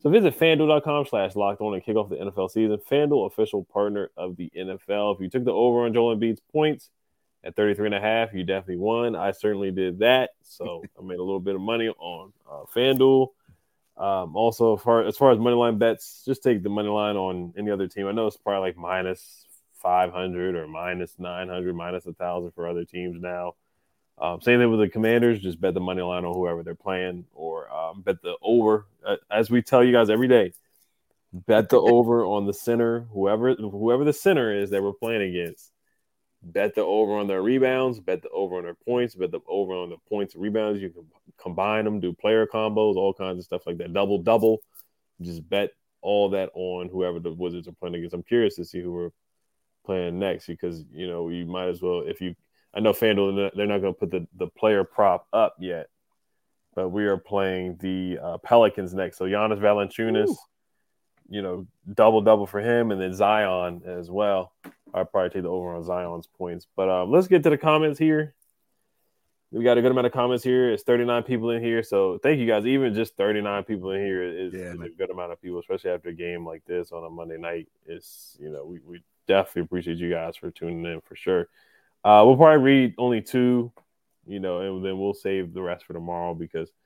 So 0.00 0.10
visit 0.10 0.38
fanduel.com 0.38 1.06
slash 1.06 1.36
locked 1.36 1.60
on 1.60 1.74
and 1.74 1.84
kick 1.84 1.96
off 1.96 2.08
the 2.08 2.16
NFL 2.16 2.50
season. 2.50 2.78
FanDuel, 2.90 3.26
official 3.26 3.64
partner 3.64 4.10
of 4.16 4.36
the 4.36 4.50
NFL. 4.56 5.14
If 5.14 5.20
you 5.20 5.28
took 5.28 5.44
the 5.44 5.52
over 5.52 5.84
on 5.84 5.92
Joel 5.92 6.16
Embiid's 6.16 6.42
points– 6.52 6.90
at 7.44 7.56
33 7.56 7.86
and 7.86 7.94
a 7.94 8.00
half, 8.00 8.32
you 8.32 8.44
definitely 8.44 8.76
won. 8.76 9.16
I 9.16 9.32
certainly 9.32 9.70
did 9.70 9.98
that. 10.00 10.30
So 10.42 10.84
I 10.98 11.02
made 11.02 11.18
a 11.18 11.22
little 11.22 11.40
bit 11.40 11.54
of 11.54 11.60
money 11.60 11.88
on 11.88 12.32
uh, 12.50 12.64
FanDuel. 12.74 13.28
Um, 13.96 14.36
also, 14.36 14.76
as 14.76 14.82
far, 14.82 15.04
as 15.04 15.16
far 15.16 15.32
as 15.32 15.38
money 15.38 15.56
line 15.56 15.78
bets, 15.78 16.22
just 16.24 16.42
take 16.42 16.62
the 16.62 16.68
money 16.68 16.88
line 16.88 17.16
on 17.16 17.52
any 17.58 17.70
other 17.70 17.88
team. 17.88 18.06
I 18.06 18.12
know 18.12 18.26
it's 18.26 18.36
probably 18.36 18.68
like 18.68 18.76
minus 18.76 19.46
500 19.74 20.54
or 20.54 20.66
minus 20.68 21.14
900, 21.18 21.74
minus 21.74 22.06
1,000 22.06 22.52
for 22.52 22.68
other 22.68 22.84
teams 22.84 23.20
now. 23.20 23.54
Um, 24.18 24.40
same 24.40 24.60
thing 24.60 24.70
with 24.70 24.80
the 24.80 24.88
Commanders. 24.88 25.40
Just 25.40 25.60
bet 25.60 25.74
the 25.74 25.80
money 25.80 26.02
line 26.02 26.24
on 26.24 26.34
whoever 26.34 26.62
they're 26.62 26.74
playing, 26.74 27.24
or 27.34 27.70
um, 27.72 28.02
bet 28.02 28.22
the 28.22 28.36
over. 28.40 28.86
Uh, 29.04 29.16
as 29.30 29.50
we 29.50 29.62
tell 29.62 29.82
you 29.82 29.92
guys 29.92 30.10
every 30.10 30.28
day, 30.28 30.52
bet 31.32 31.70
the 31.70 31.80
over 31.80 32.24
on 32.24 32.46
the 32.46 32.52
center, 32.52 33.00
whoever 33.12 33.54
whoever 33.54 34.04
the 34.04 34.12
center 34.12 34.54
is 34.56 34.70
that 34.70 34.82
we're 34.82 34.92
playing 34.92 35.22
against 35.22 35.72
bet 36.42 36.74
the 36.74 36.82
over 36.82 37.12
on 37.18 37.26
their 37.26 37.42
rebounds, 37.42 38.00
bet 38.00 38.22
the 38.22 38.28
over 38.30 38.56
on 38.56 38.64
their 38.64 38.74
points, 38.74 39.14
bet 39.14 39.30
the 39.30 39.40
over 39.46 39.72
on 39.72 39.90
the 39.90 39.96
points 40.08 40.34
rebounds. 40.34 40.80
You 40.80 40.90
can 40.90 41.04
combine 41.40 41.84
them, 41.84 42.00
do 42.00 42.12
player 42.12 42.46
combos, 42.46 42.96
all 42.96 43.14
kinds 43.14 43.38
of 43.38 43.44
stuff 43.44 43.62
like 43.66 43.78
that. 43.78 43.92
Double 43.92 44.18
double. 44.18 44.58
Just 45.20 45.48
bet 45.48 45.70
all 46.00 46.30
that 46.30 46.50
on 46.54 46.88
whoever 46.88 47.20
the 47.20 47.32
Wizards 47.32 47.68
are 47.68 47.72
playing 47.72 47.94
against. 47.94 48.14
I'm 48.14 48.22
curious 48.22 48.56
to 48.56 48.64
see 48.64 48.80
who 48.80 48.92
we're 48.92 49.10
playing 49.86 50.18
next 50.18 50.46
because 50.46 50.84
you 50.92 51.06
know 51.08 51.28
you 51.28 51.46
might 51.46 51.68
as 51.68 51.80
well 51.80 52.02
if 52.06 52.20
you. 52.20 52.34
I 52.74 52.80
know 52.80 52.94
FanDuel 52.94 53.50
they're 53.54 53.66
not 53.66 53.82
going 53.82 53.92
to 53.92 53.98
put 53.98 54.10
the 54.10 54.26
the 54.36 54.46
player 54.46 54.82
prop 54.82 55.26
up 55.32 55.56
yet, 55.60 55.88
but 56.74 56.88
we 56.88 57.04
are 57.04 57.18
playing 57.18 57.76
the 57.80 58.18
uh, 58.22 58.38
Pelicans 58.38 58.94
next. 58.94 59.18
So 59.18 59.28
Jonas 59.28 59.58
Valanciunas. 59.58 60.28
Ooh 60.28 60.36
you 61.32 61.40
know, 61.40 61.66
double 61.94 62.20
double 62.20 62.46
for 62.46 62.60
him, 62.60 62.90
and 62.90 63.00
then 63.00 63.14
Zion 63.14 63.82
as 63.86 64.10
well. 64.10 64.52
I'd 64.94 65.10
probably 65.10 65.30
take 65.30 65.42
the 65.42 65.48
over 65.48 65.74
on 65.74 65.84
Zion's 65.84 66.26
points. 66.26 66.66
But 66.76 66.88
um, 66.88 67.10
let's 67.10 67.26
get 67.26 67.42
to 67.44 67.50
the 67.50 67.58
comments 67.58 67.98
here. 67.98 68.34
We 69.50 69.64
got 69.64 69.76
a 69.76 69.82
good 69.82 69.90
amount 69.90 70.06
of 70.06 70.12
comments 70.12 70.42
here. 70.42 70.72
It's 70.72 70.82
39 70.82 71.24
people 71.24 71.50
in 71.50 71.62
here. 71.62 71.82
So 71.82 72.18
thank 72.22 72.40
you 72.40 72.46
guys. 72.46 72.64
Even 72.64 72.94
just 72.94 73.16
39 73.16 73.64
people 73.64 73.90
in 73.90 74.00
here 74.00 74.22
is, 74.22 74.54
yeah, 74.54 74.72
is 74.72 74.80
a 74.80 74.88
good 74.88 75.10
amount 75.10 75.32
of 75.32 75.42
people, 75.42 75.58
especially 75.58 75.90
after 75.90 76.08
a 76.08 76.14
game 76.14 76.46
like 76.46 76.64
this 76.64 76.90
on 76.90 77.04
a 77.04 77.10
Monday 77.10 77.36
night. 77.36 77.68
It's, 77.86 78.36
you 78.40 78.50
know, 78.50 78.64
we, 78.64 78.80
we 78.86 79.02
definitely 79.28 79.62
appreciate 79.62 79.98
you 79.98 80.10
guys 80.10 80.36
for 80.36 80.50
tuning 80.50 80.84
in 80.86 81.02
for 81.02 81.16
sure. 81.16 81.48
Uh, 82.02 82.22
we'll 82.24 82.36
probably 82.36 82.62
read 82.62 82.94
only 82.96 83.20
two, 83.20 83.70
you 84.26 84.40
know, 84.40 84.60
and 84.60 84.84
then 84.84 84.98
we'll 84.98 85.14
save 85.14 85.52
the 85.52 85.62
rest 85.62 85.84
for 85.84 85.92
tomorrow 85.92 86.34
because– 86.34 86.70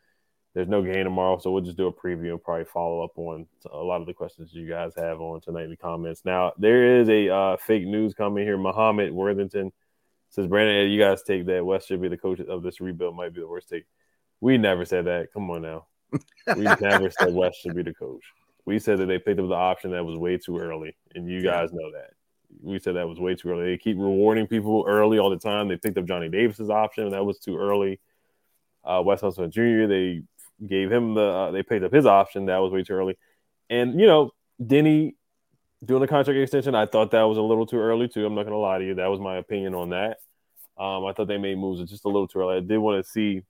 there's 0.56 0.68
no 0.68 0.80
game 0.80 1.04
tomorrow, 1.04 1.38
so 1.38 1.50
we'll 1.50 1.62
just 1.62 1.76
do 1.76 1.86
a 1.86 1.92
preview 1.92 2.30
and 2.30 2.42
probably 2.42 2.64
follow 2.64 3.04
up 3.04 3.18
on 3.18 3.46
a 3.70 3.76
lot 3.76 4.00
of 4.00 4.06
the 4.06 4.14
questions 4.14 4.54
you 4.54 4.66
guys 4.66 4.94
have 4.96 5.20
on 5.20 5.38
tonight 5.42 5.64
in 5.64 5.70
the 5.70 5.76
comments. 5.76 6.22
Now, 6.24 6.54
there 6.56 6.98
is 6.98 7.10
a 7.10 7.28
uh, 7.28 7.56
fake 7.58 7.84
news 7.84 8.14
coming 8.14 8.42
here. 8.42 8.56
Muhammad 8.56 9.12
Worthington 9.12 9.70
says, 10.30 10.46
Brandon, 10.46 10.90
you 10.90 10.98
guys 10.98 11.22
take 11.22 11.44
that. 11.44 11.66
Wes 11.66 11.84
should 11.84 12.00
be 12.00 12.08
the 12.08 12.16
coach 12.16 12.40
of 12.40 12.62
this 12.62 12.80
rebuild, 12.80 13.14
might 13.14 13.34
be 13.34 13.42
the 13.42 13.46
worst 13.46 13.68
take. 13.68 13.84
We 14.40 14.56
never 14.56 14.86
said 14.86 15.04
that. 15.04 15.30
Come 15.30 15.50
on 15.50 15.60
now. 15.60 15.88
we 16.56 16.62
never 16.80 17.10
said 17.10 17.34
Wes 17.34 17.54
should 17.54 17.76
be 17.76 17.82
the 17.82 17.92
coach. 17.92 18.24
We 18.64 18.78
said 18.78 18.96
that 19.00 19.06
they 19.06 19.18
picked 19.18 19.38
up 19.38 19.48
the 19.48 19.54
option 19.54 19.90
that 19.90 20.06
was 20.06 20.16
way 20.18 20.38
too 20.38 20.58
early, 20.58 20.96
and 21.14 21.28
you 21.28 21.42
guys 21.42 21.70
know 21.70 21.92
that. 21.92 22.12
We 22.62 22.78
said 22.78 22.96
that 22.96 23.06
was 23.06 23.20
way 23.20 23.34
too 23.34 23.50
early. 23.50 23.66
They 23.66 23.76
keep 23.76 23.98
rewarding 23.98 24.46
people 24.46 24.86
early 24.88 25.18
all 25.18 25.28
the 25.28 25.36
time. 25.36 25.68
They 25.68 25.76
picked 25.76 25.98
up 25.98 26.06
Johnny 26.06 26.30
Davis's 26.30 26.70
option, 26.70 27.04
and 27.04 27.12
that 27.12 27.26
was 27.26 27.38
too 27.38 27.58
early. 27.58 28.00
Uh, 28.82 29.02
Wes 29.04 29.20
Unseld 29.20 29.50
Jr. 29.50 29.86
They 29.86 30.22
gave 30.64 30.90
him 30.90 31.14
the. 31.14 31.22
Uh, 31.22 31.50
they 31.50 31.62
picked 31.62 31.84
up 31.84 31.92
his 31.92 32.06
option. 32.06 32.46
That 32.46 32.58
was 32.58 32.72
way 32.72 32.82
too 32.82 32.94
early. 32.94 33.16
And 33.68 33.98
you 34.00 34.06
know, 34.06 34.30
Deni 34.62 35.14
doing 35.84 36.00
the 36.00 36.08
contract 36.08 36.38
extension, 36.38 36.74
I 36.74 36.86
thought 36.86 37.10
that 37.10 37.22
was 37.22 37.38
a 37.38 37.42
little 37.42 37.66
too 37.66 37.78
early 37.78 38.08
too. 38.08 38.24
I'm 38.24 38.34
not 38.34 38.44
gonna 38.44 38.58
lie 38.58 38.78
to 38.78 38.84
you. 38.84 38.94
That 38.94 39.08
was 39.08 39.20
my 39.20 39.36
opinion 39.36 39.74
on 39.74 39.90
that. 39.90 40.18
Um, 40.78 41.06
I 41.06 41.12
thought 41.12 41.28
they 41.28 41.38
made 41.38 41.58
moves 41.58 41.88
just 41.88 42.04
a 42.04 42.08
little 42.08 42.28
too 42.28 42.40
early. 42.40 42.58
I 42.58 42.60
did 42.60 42.78
want 42.78 43.02
to 43.02 43.10
see 43.10 43.42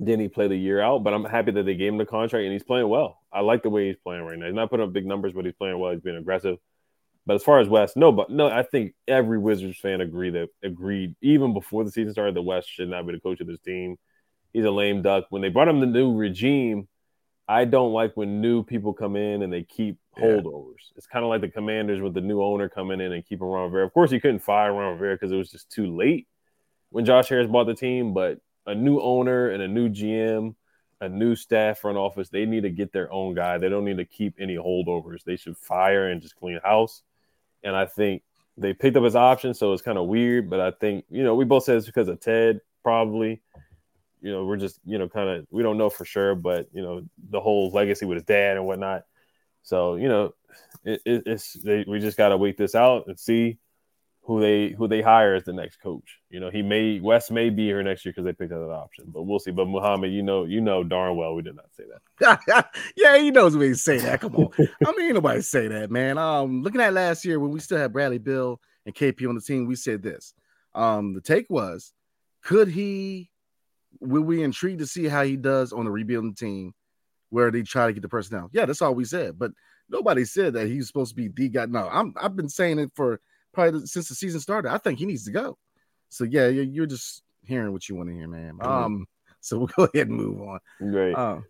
Deni 0.00 0.32
play 0.32 0.48
the 0.48 0.56
year 0.56 0.80
out, 0.80 1.04
but 1.04 1.14
I'm 1.14 1.24
happy 1.24 1.52
that 1.52 1.64
they 1.64 1.74
gave 1.74 1.92
him 1.92 1.98
the 1.98 2.06
contract 2.06 2.44
and 2.44 2.52
he's 2.52 2.64
playing 2.64 2.88
well. 2.88 3.20
I 3.32 3.40
like 3.40 3.62
the 3.62 3.70
way 3.70 3.86
he's 3.86 3.96
playing 3.96 4.24
right 4.24 4.38
now. 4.38 4.46
He's 4.46 4.54
not 4.54 4.70
putting 4.70 4.84
up 4.84 4.92
big 4.92 5.06
numbers, 5.06 5.32
but 5.32 5.44
he's 5.44 5.54
playing 5.54 5.78
well. 5.78 5.92
He's 5.92 6.00
being 6.00 6.16
aggressive. 6.16 6.58
But 7.26 7.34
as 7.34 7.42
far 7.42 7.60
as 7.60 7.68
Wes, 7.68 7.96
no, 7.96 8.12
but 8.12 8.30
no, 8.30 8.48
I 8.48 8.62
think 8.62 8.94
every 9.08 9.38
Wizards 9.38 9.78
fan 9.78 10.00
agreed 10.00 10.34
that 10.34 10.48
agreed 10.62 11.16
even 11.20 11.54
before 11.54 11.82
the 11.82 11.90
season 11.90 12.12
started 12.12 12.36
that 12.36 12.42
Wes 12.42 12.66
should 12.66 12.88
not 12.88 13.06
be 13.06 13.14
the 13.14 13.20
coach 13.20 13.40
of 13.40 13.48
this 13.48 13.58
team. 13.60 13.96
He's 14.56 14.64
a 14.64 14.70
lame 14.70 15.02
duck. 15.02 15.26
When 15.28 15.42
they 15.42 15.50
brought 15.50 15.68
him 15.68 15.80
the 15.80 15.86
new 15.86 16.14
regime, 16.16 16.88
I 17.46 17.66
don't 17.66 17.92
like 17.92 18.16
when 18.16 18.40
new 18.40 18.62
people 18.62 18.94
come 18.94 19.14
in 19.14 19.42
and 19.42 19.52
they 19.52 19.64
keep 19.64 19.98
holdovers. 20.18 20.78
Yeah. 20.78 20.96
It's 20.96 21.06
kind 21.06 21.26
of 21.26 21.28
like 21.28 21.42
the 21.42 21.50
Commanders 21.50 22.00
with 22.00 22.14
the 22.14 22.22
new 22.22 22.42
owner 22.42 22.70
coming 22.70 23.02
in 23.02 23.12
and 23.12 23.22
keeping 23.22 23.46
Ron 23.46 23.64
Rivera. 23.64 23.84
Of 23.84 23.92
course, 23.92 24.12
you 24.12 24.18
couldn't 24.18 24.38
fire 24.38 24.72
Ron 24.72 24.94
Rivera 24.94 25.16
because 25.16 25.30
it 25.30 25.36
was 25.36 25.50
just 25.50 25.68
too 25.70 25.94
late 25.94 26.26
when 26.88 27.04
Josh 27.04 27.28
Harris 27.28 27.48
bought 27.48 27.66
the 27.66 27.74
team. 27.74 28.14
But 28.14 28.40
a 28.64 28.74
new 28.74 28.98
owner 28.98 29.50
and 29.50 29.62
a 29.62 29.68
new 29.68 29.90
GM, 29.90 30.54
a 31.02 31.08
new 31.10 31.36
staff 31.36 31.80
front 31.80 31.98
office, 31.98 32.30
they 32.30 32.46
need 32.46 32.62
to 32.62 32.70
get 32.70 32.94
their 32.94 33.12
own 33.12 33.34
guy. 33.34 33.58
They 33.58 33.68
don't 33.68 33.84
need 33.84 33.98
to 33.98 34.06
keep 34.06 34.36
any 34.40 34.56
holdovers. 34.56 35.22
They 35.22 35.36
should 35.36 35.58
fire 35.58 36.08
and 36.08 36.22
just 36.22 36.36
clean 36.36 36.60
house. 36.64 37.02
And 37.62 37.76
I 37.76 37.84
think 37.84 38.22
they 38.56 38.72
picked 38.72 38.96
up 38.96 39.04
his 39.04 39.16
option, 39.16 39.52
so 39.52 39.74
it's 39.74 39.82
kind 39.82 39.98
of 39.98 40.06
weird. 40.06 40.48
But 40.48 40.60
I 40.60 40.70
think 40.70 41.04
you 41.10 41.24
know 41.24 41.34
we 41.34 41.44
both 41.44 41.64
said 41.64 41.76
it's 41.76 41.84
because 41.84 42.08
of 42.08 42.20
Ted, 42.20 42.62
probably 42.82 43.42
you 44.26 44.32
know, 44.32 44.44
we're 44.44 44.56
just, 44.56 44.80
you 44.84 44.98
know, 44.98 45.08
kind 45.08 45.28
of, 45.28 45.46
we 45.52 45.62
don't 45.62 45.78
know 45.78 45.88
for 45.88 46.04
sure, 46.04 46.34
but, 46.34 46.66
you 46.72 46.82
know, 46.82 47.02
the 47.30 47.38
whole 47.40 47.70
legacy 47.70 48.06
with 48.06 48.16
his 48.16 48.24
dad 48.24 48.56
and 48.56 48.66
whatnot. 48.66 49.04
So, 49.62 49.94
you 49.94 50.08
know, 50.08 50.34
it, 50.82 51.00
it, 51.06 51.22
it's, 51.26 51.52
they, 51.52 51.84
we 51.86 52.00
just 52.00 52.16
got 52.16 52.30
to 52.30 52.36
wait 52.36 52.58
this 52.58 52.74
out 52.74 53.04
and 53.06 53.16
see 53.16 53.58
who 54.22 54.40
they, 54.40 54.70
who 54.70 54.88
they 54.88 55.00
hire 55.00 55.36
as 55.36 55.44
the 55.44 55.52
next 55.52 55.76
coach. 55.76 56.18
You 56.28 56.40
know, 56.40 56.50
he 56.50 56.60
may, 56.60 56.98
Wes 56.98 57.30
may 57.30 57.50
be 57.50 57.66
here 57.66 57.80
next 57.84 58.04
year 58.04 58.12
because 58.12 58.24
they 58.24 58.32
picked 58.32 58.52
up 58.52 58.66
that 58.66 58.74
option, 58.74 59.04
but 59.06 59.22
we'll 59.22 59.38
see. 59.38 59.52
But 59.52 59.68
Muhammad, 59.68 60.10
you 60.10 60.24
know, 60.24 60.42
you 60.42 60.60
know 60.60 60.82
darn 60.82 61.16
well 61.16 61.36
we 61.36 61.42
did 61.42 61.54
not 61.54 61.66
say 61.76 61.84
that. 62.18 62.68
yeah, 62.96 63.18
he 63.18 63.30
knows 63.30 63.56
we 63.56 63.74
say 63.74 63.98
that. 63.98 64.20
Come 64.22 64.34
on. 64.34 64.48
I 64.84 64.92
mean, 64.96 65.14
nobody 65.14 65.40
say 65.40 65.68
that, 65.68 65.92
man. 65.92 66.18
Um, 66.18 66.64
looking 66.64 66.80
at 66.80 66.92
last 66.94 67.24
year 67.24 67.38
when 67.38 67.52
we 67.52 67.60
still 67.60 67.78
had 67.78 67.92
Bradley 67.92 68.18
Beal 68.18 68.60
and 68.86 68.92
KP 68.92 69.28
on 69.28 69.36
the 69.36 69.40
team, 69.40 69.66
we 69.66 69.76
said 69.76 70.02
this. 70.02 70.34
Um, 70.74 71.14
the 71.14 71.20
take 71.20 71.48
was, 71.48 71.92
could 72.42 72.66
he 72.66 73.30
will 74.00 74.22
we 74.22 74.42
intrigued 74.42 74.80
to 74.80 74.86
see 74.86 75.06
how 75.06 75.22
he 75.24 75.36
does 75.36 75.72
on 75.72 75.84
the 75.84 75.90
rebuilding 75.90 76.34
team 76.34 76.74
where 77.30 77.50
they 77.50 77.62
try 77.62 77.86
to 77.86 77.92
get 77.92 78.02
the 78.02 78.08
personnel? 78.08 78.50
Yeah, 78.52 78.66
that's 78.66 78.82
all 78.82 78.94
we 78.94 79.04
said. 79.04 79.38
But 79.38 79.52
nobody 79.88 80.24
said 80.24 80.54
that 80.54 80.68
he's 80.68 80.86
supposed 80.86 81.10
to 81.10 81.16
be 81.16 81.28
the 81.28 81.48
guy. 81.48 81.66
No, 81.66 81.88
I'm 81.90 82.14
I've 82.20 82.36
been 82.36 82.48
saying 82.48 82.78
it 82.78 82.90
for 82.94 83.20
probably 83.52 83.86
since 83.86 84.08
the 84.08 84.14
season 84.14 84.40
started. 84.40 84.72
I 84.72 84.78
think 84.78 84.98
he 84.98 85.06
needs 85.06 85.24
to 85.24 85.32
go. 85.32 85.58
So 86.08 86.24
yeah, 86.24 86.48
you're 86.48 86.86
just 86.86 87.22
hearing 87.44 87.72
what 87.72 87.88
you 87.88 87.94
want 87.94 88.08
to 88.08 88.14
hear, 88.14 88.28
man. 88.28 88.58
Um, 88.60 89.06
so 89.40 89.58
we'll 89.58 89.66
go 89.76 89.84
ahead 89.84 90.08
and 90.08 90.16
move 90.16 90.40
on. 90.40 90.60
Great. 90.78 91.14
Uh, 91.14 91.40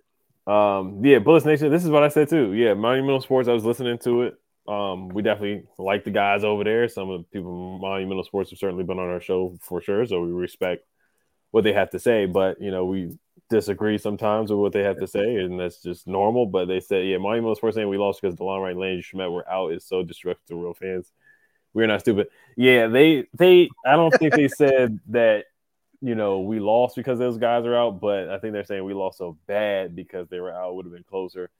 um, 0.51 1.05
yeah, 1.05 1.19
Bullets 1.19 1.47
Nation. 1.47 1.71
This 1.71 1.85
is 1.85 1.91
what 1.91 2.03
I 2.03 2.09
said 2.09 2.29
too. 2.29 2.53
Yeah, 2.53 2.75
Monumental 2.75 3.21
Sports. 3.21 3.49
I 3.49 3.53
was 3.53 3.65
listening 3.65 3.99
to 3.99 4.23
it. 4.23 4.35
Um, 4.69 5.09
we 5.09 5.23
definitely 5.23 5.65
like 5.79 6.05
the 6.05 6.11
guys 6.11 6.43
over 6.43 6.65
there. 6.65 6.89
Some 6.89 7.11
of 7.11 7.21
the 7.21 7.25
people 7.25 7.51
from 7.51 7.81
Monumental 7.81 8.25
Sports 8.25 8.51
have 8.51 8.59
certainly 8.59 8.85
been 8.85 8.99
on 8.99 9.09
our 9.09 9.21
show 9.21 9.57
for 9.61 9.81
sure. 9.81 10.05
So 10.07 10.21
we 10.23 10.33
respect 10.33 10.85
what 11.51 11.65
they 11.65 11.73
have 11.73 11.91
to 11.91 11.99
say, 11.99 12.27
but 12.27 12.61
you 12.61 12.71
know, 12.71 12.85
we 12.85 13.17
disagree 13.49 13.99
sometimes 13.99 14.51
with 14.51 14.59
what 14.59 14.73
they 14.73 14.83
have 14.83 14.99
to 14.99 15.07
say, 15.07 15.37
and 15.37 15.59
that's 15.59 15.83
just 15.83 16.07
normal. 16.07 16.47
But 16.47 16.67
they 16.67 16.81
said, 16.81 17.07
yeah, 17.07 17.19
Monumental 17.19 17.55
Sports 17.55 17.77
saying 17.77 17.89
we 17.89 17.99
lost 17.99 18.21
because 18.21 18.37
DeLon 18.37 18.63
Wright 18.63 18.73
and 18.73 18.81
Landry 18.81 19.03
Shamet 19.03 19.33
were 19.33 19.49
out 19.49 19.73
is 19.73 19.85
so 19.85 20.03
disrespectful 20.03 20.57
to 20.57 20.63
real 20.63 20.75
fans. 20.75 21.13
We're 21.75 21.87
not 21.87 22.01
stupid. 22.01 22.29
Yeah, 22.57 22.89
they 22.89 23.27
they 23.35 23.69
I 23.85 23.97
don't 23.97 24.13
think 24.13 24.35
they 24.35 24.49
said 24.57 24.99
that 25.09 25.45
you 26.01 26.15
know 26.15 26.41
we 26.41 26.59
lost 26.59 26.97
because 26.97 27.19
those 27.19 27.39
guys 27.39 27.65
are 27.65 27.77
out, 27.77 28.01
but 28.01 28.29
I 28.29 28.39
think 28.39 28.53
they're 28.53 28.65
saying 28.65 28.85
we 28.85 28.95
lost 28.95 29.19
so 29.19 29.39
bad 29.47 29.95
because 29.95 30.29
they 30.29 30.41
were 30.41 30.53
out 30.53 30.75
would 30.75 30.87
have 30.87 30.95
been 30.95 31.05
closer. 31.05 31.51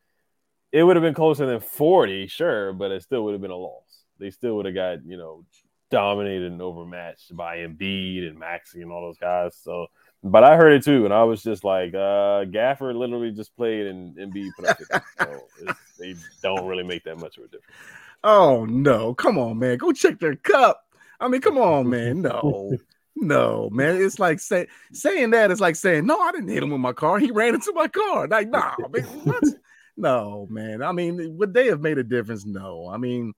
It 0.73 0.83
would 0.83 0.97
have 0.97 1.03
been 1.03 1.15
closer 1.15 1.47
than 1.47 1.61
40, 1.61 2.27
sure, 2.27 2.73
but 2.73 2.91
it 2.91 3.03
still 3.03 3.25
would 3.25 3.33
have 3.33 3.41
been 3.41 3.51
a 3.51 3.57
loss. 3.57 4.05
They 4.19 4.31
still 4.31 4.57
would 4.57 4.67
have 4.67 4.75
got, 4.75 5.07
you 5.07 5.17
know, 5.17 5.45
dominated 5.91 6.53
and 6.53 6.63
overmatched 6.63 7.35
by 7.37 7.59
Embiid 7.59 8.27
and 8.27 8.39
Maxey 8.39 8.83
and 8.83 8.91
all 8.91 9.03
those 9.03 9.19
guys. 9.19 9.57
So, 9.57 9.87
but 10.23 10.45
I 10.45 10.57
heard 10.57 10.73
it 10.73 10.85
too, 10.85 11.05
and 11.05 11.15
I 11.15 11.25
was 11.25 11.43
just 11.43 11.65
like, 11.65 11.95
uh, 11.95 12.45
Gafford 12.45 12.97
literally 12.97 13.31
just 13.31 13.57
played 13.57 13.87
and 13.87 14.17
Embiid 14.17 14.51
put 14.57 14.69
up. 14.69 14.79
so 15.19 15.75
they 15.99 16.15
don't 16.43 16.67
really 16.67 16.85
make 16.85 17.05
that 17.05 17.19
much 17.19 17.39
of 17.39 17.45
a 17.45 17.49
difference. 17.49 17.77
Oh 18.25 18.65
no! 18.65 19.15
Come 19.15 19.39
on, 19.39 19.59
man. 19.59 19.79
Go 19.79 19.93
check 19.93 20.19
their 20.19 20.37
cup. 20.37 20.83
I 21.21 21.29
mean, 21.29 21.41
come 21.41 21.59
on, 21.59 21.89
man. 21.89 22.23
No. 22.23 22.77
No, 23.19 23.71
man. 23.73 23.97
It's 23.97 24.19
like 24.19 24.41
say, 24.41 24.67
saying 24.93 25.31
that 25.31 25.51
is 25.51 25.59
like 25.59 25.75
saying, 25.75 26.05
No, 26.05 26.21
I 26.21 26.33
didn't 26.33 26.49
hit 26.49 26.63
him 26.63 26.69
with 26.69 26.83
my 26.83 26.93
car. 26.93 27.19
He 27.19 27.31
ran 27.31 27.55
into 27.55 27.73
my 27.73 27.89
car. 27.89 28.29
Like, 28.29 28.51
nah, 28.51 28.75
man, 28.91 29.05
what? 29.25 29.43
no, 29.97 30.47
man. 30.51 30.83
I 30.83 30.93
mean, 30.93 31.39
would 31.39 31.55
they 31.55 31.69
have 31.69 31.81
made 31.81 31.97
a 31.97 32.05
difference? 32.05 32.45
No. 32.45 32.91
I 32.93 32.99
mean, 32.99 33.33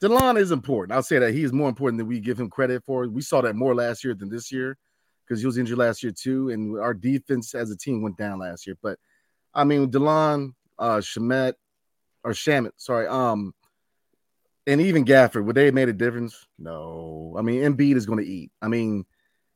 DeLon 0.00 0.38
is 0.38 0.50
important. 0.50 0.94
I'll 0.94 1.02
say 1.02 1.18
that 1.18 1.32
he 1.32 1.42
is 1.42 1.52
more 1.52 1.68
important 1.68 1.98
than 1.98 2.06
we 2.06 2.20
give 2.20 2.38
him 2.38 2.50
credit 2.50 2.84
for. 2.84 3.08
We 3.08 3.22
saw 3.22 3.40
that 3.40 3.56
more 3.56 3.74
last 3.74 4.04
year 4.04 4.14
than 4.14 4.28
this 4.28 4.52
year 4.52 4.76
because 5.24 5.40
he 5.40 5.46
was 5.46 5.58
injured 5.58 5.78
last 5.78 6.02
year 6.02 6.12
too, 6.12 6.50
and 6.50 6.78
our 6.78 6.94
defense 6.94 7.54
as 7.54 7.70
a 7.70 7.76
team 7.76 8.02
went 8.02 8.16
down 8.16 8.38
last 8.38 8.66
year. 8.66 8.76
But 8.82 8.98
I 9.54 9.64
mean, 9.64 9.90
DeLon, 9.90 10.52
uh, 10.78 10.98
Shamet, 10.98 11.54
or 12.22 12.32
Shamet, 12.32 12.72
sorry, 12.76 13.06
um, 13.06 13.54
and 14.66 14.80
even 14.80 15.04
Gafford, 15.04 15.44
would 15.44 15.56
they 15.56 15.66
have 15.66 15.74
made 15.74 15.88
a 15.88 15.92
difference? 15.92 16.46
No. 16.58 17.34
I 17.38 17.42
mean, 17.42 17.62
Embiid 17.62 17.96
is 17.96 18.06
going 18.06 18.18
to 18.18 18.30
eat. 18.30 18.50
I 18.60 18.68
mean, 18.68 19.04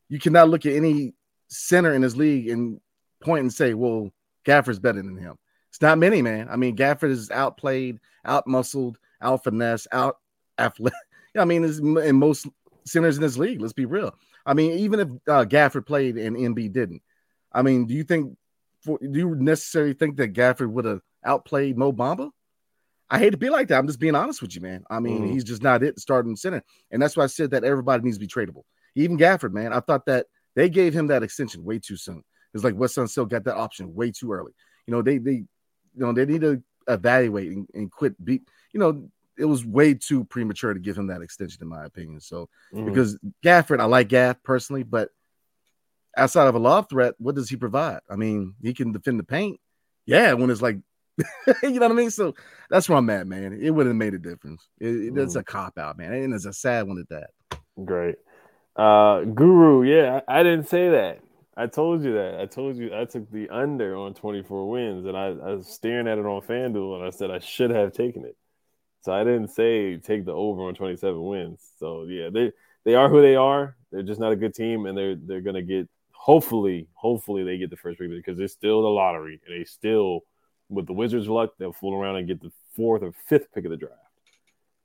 you 0.09 0.19
cannot 0.19 0.49
look 0.49 0.67
at 0.67 0.73
any 0.73 1.15
center 1.49 1.93
in 1.95 2.03
this 2.03 2.17
league 2.17 2.49
and 2.49 2.81
point 3.21 3.41
and 3.41 3.53
say, 3.53 3.75
well, 3.75 4.11
Gafford's 4.47 4.79
better 4.79 5.03
than 5.03 5.17
him. 5.17 5.37
It's 5.69 5.83
not 5.83 5.99
many, 5.99 6.23
man. 6.23 6.49
I 6.49 6.57
mean, 6.57 6.77
Gafford 6.77 7.11
is 7.11 7.31
outplayed, 7.31 7.99
outmuscled, 8.27 8.97
out 9.21 9.45
finesse, 9.45 9.87
out 9.93 10.17
athletic. 10.61 10.99
I 11.37 11.45
mean, 11.45 11.65
in 11.65 12.17
most 12.17 12.47
centers 12.85 13.17
in 13.17 13.23
this 13.23 13.37
league. 13.37 13.61
Let's 13.61 13.73
be 13.73 13.85
real. 13.85 14.15
I 14.45 14.55
mean, 14.55 14.79
even 14.79 15.01
if 15.01 15.09
uh, 15.29 15.45
Gafford 15.45 15.87
played 15.87 16.17
and 16.17 16.37
Embiid 16.37 16.73
didn't, 16.73 17.03
I 17.53 17.63
mean, 17.63 17.87
do 17.87 17.95
you 17.95 18.05
think? 18.05 18.37
For, 18.83 18.99
do 18.99 19.19
you 19.19 19.35
necessarily 19.35 19.93
think 19.93 20.17
that 20.17 20.33
Gafford 20.33 20.71
would 20.71 20.87
have 20.87 21.01
outplayed 21.25 21.77
Mo 21.77 21.93
Bamba? 21.93 22.31
I 23.11 23.19
hate 23.19 23.31
to 23.31 23.37
be 23.37 23.51
like 23.51 23.69
that. 23.69 23.79
I'm 23.79 23.87
just 23.87 23.99
being 23.99 24.15
honest 24.15 24.41
with 24.41 24.55
you, 24.55 24.61
man. 24.61 24.85
I 24.89 25.01
mean, 25.01 25.23
mm. 25.23 25.33
he's 25.33 25.45
just 25.45 25.63
not 25.63 25.83
it 25.83 25.99
starting 25.99 26.37
center, 26.37 26.63
and 26.91 27.03
that's 27.03 27.17
why 27.17 27.25
I 27.25 27.29
said 27.29 27.51
that 27.51 27.65
everybody 27.65 28.03
needs 28.03 28.17
to 28.17 28.21
be 28.21 28.27
tradable. 28.27 28.63
Even 28.95 29.19
Gafford, 29.19 29.53
man. 29.53 29.73
I 29.73 29.81
thought 29.81 30.07
that 30.07 30.27
they 30.55 30.69
gave 30.69 30.95
him 30.95 31.09
that 31.09 31.23
extension 31.23 31.65
way 31.65 31.79
too 31.79 31.97
soon. 31.97 32.23
It's 32.55 32.65
like 32.65 32.75
Wes 32.75 32.95
Unseld 32.95 33.29
got 33.29 33.45
that 33.45 33.57
option 33.57 33.95
way 33.95 34.11
too 34.11 34.33
early. 34.33 34.53
You 34.87 34.93
know, 34.93 35.03
they 35.03 35.19
they 35.19 35.33
you 35.33 35.47
know 35.97 36.13
they 36.13 36.25
need 36.25 36.41
to 36.41 36.63
evaluate 36.89 37.53
and, 37.53 37.69
and 37.75 37.91
quit 37.91 38.23
beat. 38.25 38.43
You 38.73 38.81
know, 38.81 39.11
it 39.41 39.47
was 39.47 39.65
way 39.65 39.95
too 39.95 40.25
premature 40.25 40.75
to 40.75 40.81
give 40.81 40.97
him 40.97 41.09
that 41.09 41.23
extension, 41.23 41.63
in 41.63 41.69
my 41.69 41.85
opinion. 41.85 42.21
So 42.21 42.49
mm. 42.73 42.85
because 42.85 43.19
Gafford, 43.45 43.81
I 43.81 43.85
like 43.85 44.09
Gaff 44.09 44.43
personally, 44.45 44.83
but 44.83 45.11
outside 46.17 46.47
of 46.47 46.55
a 46.55 46.59
lob 46.59 46.89
threat, 46.89 47.15
what 47.19 47.35
does 47.35 47.49
he 47.49 47.57
provide? 47.57 48.01
I 48.11 48.17
mean, 48.17 48.55
he 48.63 48.75
can 48.75 48.93
defend 48.93 49.19
the 49.19 49.25
paint. 49.25 49.61
Yeah, 50.07 50.35
when 50.35 50.51
it's 50.51 50.63
like 50.63 50.79
you 51.63 51.73
know 51.73 51.81
what 51.81 51.93
I 51.93 51.95
mean? 51.95 52.11
So 52.11 52.35
that's 52.69 52.89
where 52.89 52.99
I'm 52.99 53.11
at, 53.11 53.27
man. 53.27 53.59
It 53.61 53.71
wouldn't 53.71 53.95
have 53.95 53.99
made 53.99 54.15
a 54.15 54.19
difference. 54.19 54.67
It, 54.79 55.17
it's 55.17 55.37
mm. 55.37 55.41
a 55.41 55.45
cop 55.45 55.79
out, 55.79 55.99
man. 55.99 56.13
And 56.13 56.35
it's 56.35 56.47
a 56.47 56.53
sad 56.53 56.87
one 56.87 56.99
at 56.99 57.09
that. 57.09 57.31
Great. 57.85 58.17
Uh 58.77 59.23
Guru, 59.23 59.83
yeah, 59.83 60.21
I, 60.29 60.41
I, 60.41 60.43
didn't 60.43 60.69
say 60.69 60.91
that. 60.91 61.21
I 61.57 61.67
told 61.67 62.05
you 62.05 62.15
that. 62.15 62.41
I 62.41 62.47
told 62.47 62.77
you 62.77 62.95
I 62.95 63.05
took 63.05 63.31
the 63.31 63.49
under 63.51 63.97
on 63.97 64.15
24 64.15 64.71
wins, 64.71 65.07
and 65.07 65.17
I, 65.17 65.27
I 65.27 65.55
was 65.55 65.67
staring 65.67 66.07
at 66.07 66.19
it 66.19 66.25
on 66.25 66.41
FanDuel, 66.43 66.97
and 66.97 67.05
I 67.05 67.11
said 67.11 67.31
I 67.31 67.41
should 67.41 67.71
have 67.71 67.93
taken 67.93 68.25
it. 68.25 68.37
So 69.03 69.13
I 69.13 69.25
didn't 69.25 69.49
say 69.49 69.97
take 69.97 70.25
the 70.25 70.33
over 70.33 70.63
on 70.63 70.75
27 70.75 71.23
wins. 71.23 71.67
So 71.79 72.05
yeah, 72.05 72.29
they 72.31 72.53
they 72.85 72.95
are 72.95 73.09
who 73.09 73.23
they 73.23 73.37
are. 73.37 73.77
They're 73.91 74.03
just 74.03 74.21
not 74.21 74.33
a 74.33 74.37
good 74.37 74.55
team, 74.55 74.87
and 74.87 74.97
they're 74.97 75.17
they're 75.17 75.41
gonna 75.41 75.63
get 75.63 75.89
hopefully 76.13 76.89
hopefully 76.95 77.45
they 77.45 77.59
get 77.59 77.71
the 77.71 77.77
first 77.77 77.99
pick 77.99 78.11
because 78.11 78.39
it's 78.39 78.53
still 78.53 78.83
the 78.83 78.89
lottery, 78.89 79.41
and 79.47 79.59
they 79.59 79.65
still 79.65 80.21
with 80.69 80.87
the 80.87 80.93
Wizards' 80.93 81.29
luck 81.29 81.51
they'll 81.59 81.73
fool 81.73 81.95
around 81.95 82.17
and 82.17 82.29
get 82.29 82.41
the 82.41 82.53
fourth 82.77 83.03
or 83.03 83.13
fifth 83.27 83.53
pick 83.53 83.65
of 83.65 83.71
the 83.71 83.77
draft. 83.77 83.95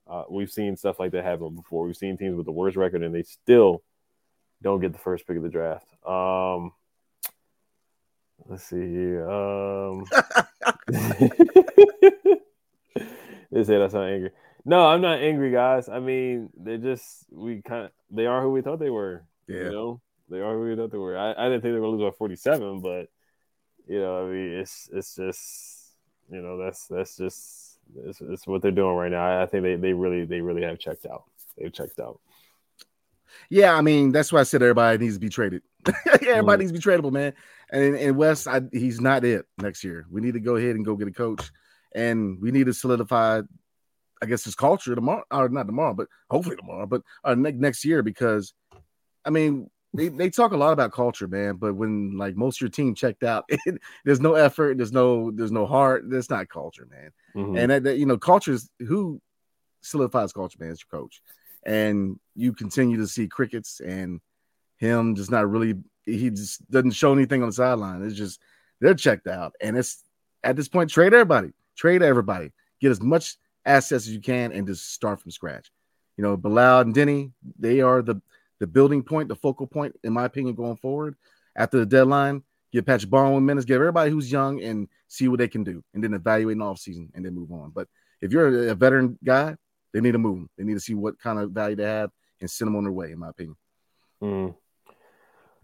Uh, 0.07 0.23
we've 0.29 0.51
seen 0.51 0.75
stuff 0.77 0.99
like 0.99 1.11
that 1.11 1.23
happen 1.23 1.55
before. 1.55 1.85
We've 1.85 1.97
seen 1.97 2.17
teams 2.17 2.35
with 2.35 2.45
the 2.45 2.51
worst 2.51 2.77
record 2.77 3.03
and 3.03 3.13
they 3.13 3.23
still 3.23 3.81
don't 4.61 4.79
get 4.79 4.93
the 4.93 4.99
first 4.99 5.27
pick 5.27 5.37
of 5.37 5.43
the 5.43 5.49
draft. 5.49 5.85
Um, 6.05 6.71
Let's 8.47 8.65
see 8.65 8.77
here. 8.77 9.29
Um, 9.29 10.05
they 13.51 13.63
say 13.63 13.77
that's 13.77 13.93
not 13.93 14.07
angry. 14.07 14.31
No, 14.65 14.85
I'm 14.87 15.01
not 15.01 15.19
angry, 15.19 15.51
guys. 15.51 15.89
I 15.89 15.99
mean, 15.99 16.49
they 16.57 16.77
just 16.77 17.25
we 17.31 17.61
kind 17.61 17.85
of 17.85 17.91
they 18.09 18.25
are 18.25 18.41
who 18.41 18.51
we 18.51 18.61
thought 18.61 18.79
they 18.79 18.89
were. 18.89 19.25
Yeah. 19.47 19.65
You 19.65 19.71
know, 19.71 20.01
they 20.29 20.39
are 20.39 20.53
who 20.53 20.61
we 20.61 20.75
thought 20.75 20.91
they 20.91 20.97
were. 20.97 21.17
I, 21.17 21.31
I 21.31 21.49
didn't 21.49 21.61
think 21.61 21.73
they 21.73 21.79
were 21.79 21.81
gonna 21.81 21.97
lose 21.97 22.11
by 22.11 22.17
47, 22.17 22.81
but 22.81 23.09
you 23.87 23.99
know, 23.99 24.25
I 24.25 24.29
mean, 24.31 24.53
it's 24.59 24.89
it's 24.91 25.15
just 25.15 25.95
you 26.31 26.41
know 26.41 26.57
that's 26.57 26.87
that's 26.87 27.17
just 27.17 27.79
it's, 27.95 28.21
it's 28.21 28.47
what 28.47 28.61
they're 28.61 28.71
doing 28.71 28.95
right 28.95 29.11
now. 29.11 29.23
I, 29.23 29.43
I 29.43 29.45
think 29.45 29.63
they 29.63 29.75
they 29.75 29.93
really 29.93 30.25
they 30.25 30.41
really 30.41 30.63
have 30.63 30.79
checked 30.79 31.05
out. 31.05 31.25
They've 31.57 31.71
checked 31.71 31.99
out. 31.99 32.19
Yeah, 33.49 33.75
I 33.75 33.81
mean 33.81 34.11
that's 34.11 34.31
why 34.31 34.39
I 34.39 34.43
said 34.43 34.61
everybody 34.61 34.97
needs 34.97 35.15
to 35.15 35.19
be 35.19 35.29
traded. 35.29 35.61
everybody 36.05 36.63
needs 36.65 36.71
to 36.71 36.77
be 36.79 36.83
tradable, 36.83 37.11
man. 37.11 37.33
And 37.71 37.95
in 37.95 38.15
Wes, 38.15 38.47
I, 38.47 38.61
he's 38.71 39.01
not 39.01 39.23
it 39.23 39.45
next 39.57 39.83
year. 39.83 40.05
We 40.09 40.21
need 40.21 40.33
to 40.33 40.39
go 40.39 40.55
ahead 40.55 40.75
and 40.75 40.85
go 40.85 40.95
get 40.95 41.07
a 41.07 41.11
coach, 41.11 41.51
and 41.95 42.39
we 42.41 42.51
need 42.51 42.65
to 42.65 42.73
solidify, 42.73 43.41
I 44.21 44.25
guess, 44.25 44.43
his 44.43 44.53
culture 44.53 44.93
tomorrow, 44.93 45.23
or 45.31 45.49
not 45.49 45.65
tomorrow, 45.65 45.93
but 45.93 46.07
hopefully 46.29 46.57
tomorrow, 46.57 46.85
but 46.85 47.01
uh, 47.23 47.35
ne- 47.35 47.53
next 47.53 47.85
year 47.85 48.03
because, 48.03 48.53
I 49.23 49.29
mean, 49.29 49.69
they, 49.93 50.09
they 50.09 50.29
talk 50.29 50.51
a 50.51 50.57
lot 50.57 50.73
about 50.73 50.91
culture, 50.91 51.27
man. 51.27 51.55
But 51.55 51.75
when 51.75 52.17
like 52.17 52.35
most 52.35 52.57
of 52.57 52.61
your 52.61 52.69
team 52.69 52.95
checked 52.95 53.23
out, 53.23 53.45
it, 53.49 53.81
there's 54.03 54.19
no 54.19 54.35
effort, 54.35 54.77
there's 54.77 54.91
no 54.91 55.31
there's 55.31 55.53
no 55.53 55.65
heart. 55.65 56.03
That's 56.07 56.29
not 56.29 56.49
culture, 56.49 56.87
man. 56.89 57.11
Mm-hmm. 57.35 57.57
And 57.57 57.71
that, 57.71 57.83
that, 57.83 57.97
you 57.97 58.05
know, 58.05 58.17
culture 58.17 58.51
is 58.51 58.69
who 58.79 59.21
solidifies 59.81 60.33
culture, 60.33 60.57
man. 60.59 60.71
Is 60.71 60.83
your 60.91 60.99
coach, 60.99 61.21
and 61.65 62.19
you 62.35 62.51
continue 62.51 62.97
to 62.97 63.07
see 63.07 63.27
crickets 63.27 63.79
and 63.79 64.19
him 64.77 65.15
just 65.15 65.31
not 65.31 65.49
really. 65.49 65.75
He 66.03 66.29
just 66.29 66.69
doesn't 66.69 66.91
show 66.91 67.13
anything 67.13 67.41
on 67.41 67.49
the 67.49 67.53
sideline. 67.53 68.03
It's 68.03 68.15
just 68.15 68.41
they're 68.81 68.93
checked 68.93 69.27
out, 69.27 69.53
and 69.61 69.77
it's 69.77 70.03
at 70.43 70.55
this 70.55 70.67
point 70.67 70.89
trade 70.89 71.13
everybody, 71.13 71.51
trade 71.75 72.01
everybody, 72.01 72.51
get 72.81 72.91
as 72.91 73.01
much 73.01 73.37
assets 73.65 74.07
as 74.07 74.13
you 74.13 74.21
can, 74.21 74.51
and 74.51 74.67
just 74.67 74.93
start 74.93 75.21
from 75.21 75.31
scratch. 75.31 75.71
You 76.17 76.23
know, 76.23 76.37
Bilal 76.37 76.81
and 76.81 76.95
Deni, 76.95 77.31
they 77.59 77.81
are 77.81 78.01
the 78.01 78.21
the 78.59 78.67
building 78.67 79.03
point, 79.03 79.27
the 79.27 79.35
focal 79.35 79.67
point, 79.67 79.95
in 80.03 80.13
my 80.13 80.25
opinion, 80.25 80.55
going 80.55 80.77
forward 80.77 81.15
after 81.55 81.77
the 81.77 81.85
deadline. 81.85 82.43
Give 82.71 82.85
Patrick 82.85 83.09
Baldwin 83.09 83.45
minutes, 83.45 83.65
give 83.65 83.75
everybody 83.75 84.11
who's 84.11 84.31
young 84.31 84.61
and 84.61 84.87
see 85.07 85.27
what 85.27 85.39
they 85.39 85.47
can 85.47 85.63
do, 85.63 85.83
and 85.93 86.03
then 86.03 86.13
evaluate 86.13 86.57
an 86.57 86.63
offseason 86.63 87.09
and 87.13 87.25
then 87.25 87.33
move 87.33 87.51
on. 87.51 87.71
But 87.71 87.87
if 88.21 88.31
you're 88.31 88.69
a 88.69 88.75
veteran 88.75 89.17
guy, 89.23 89.55
they 89.93 90.01
need 90.01 90.11
to 90.11 90.17
move 90.17 90.35
them. 90.35 90.49
They 90.57 90.63
need 90.65 90.73
to 90.73 90.79
see 90.79 90.93
what 90.93 91.19
kind 91.19 91.39
of 91.39 91.51
value 91.51 91.77
they 91.77 91.83
have 91.83 92.11
and 92.41 92.49
send 92.49 92.67
them 92.67 92.75
on 92.75 92.83
their 92.83 92.91
way, 92.91 93.11
in 93.11 93.19
my 93.19 93.29
opinion. 93.29 93.55
Mm. 94.21 94.55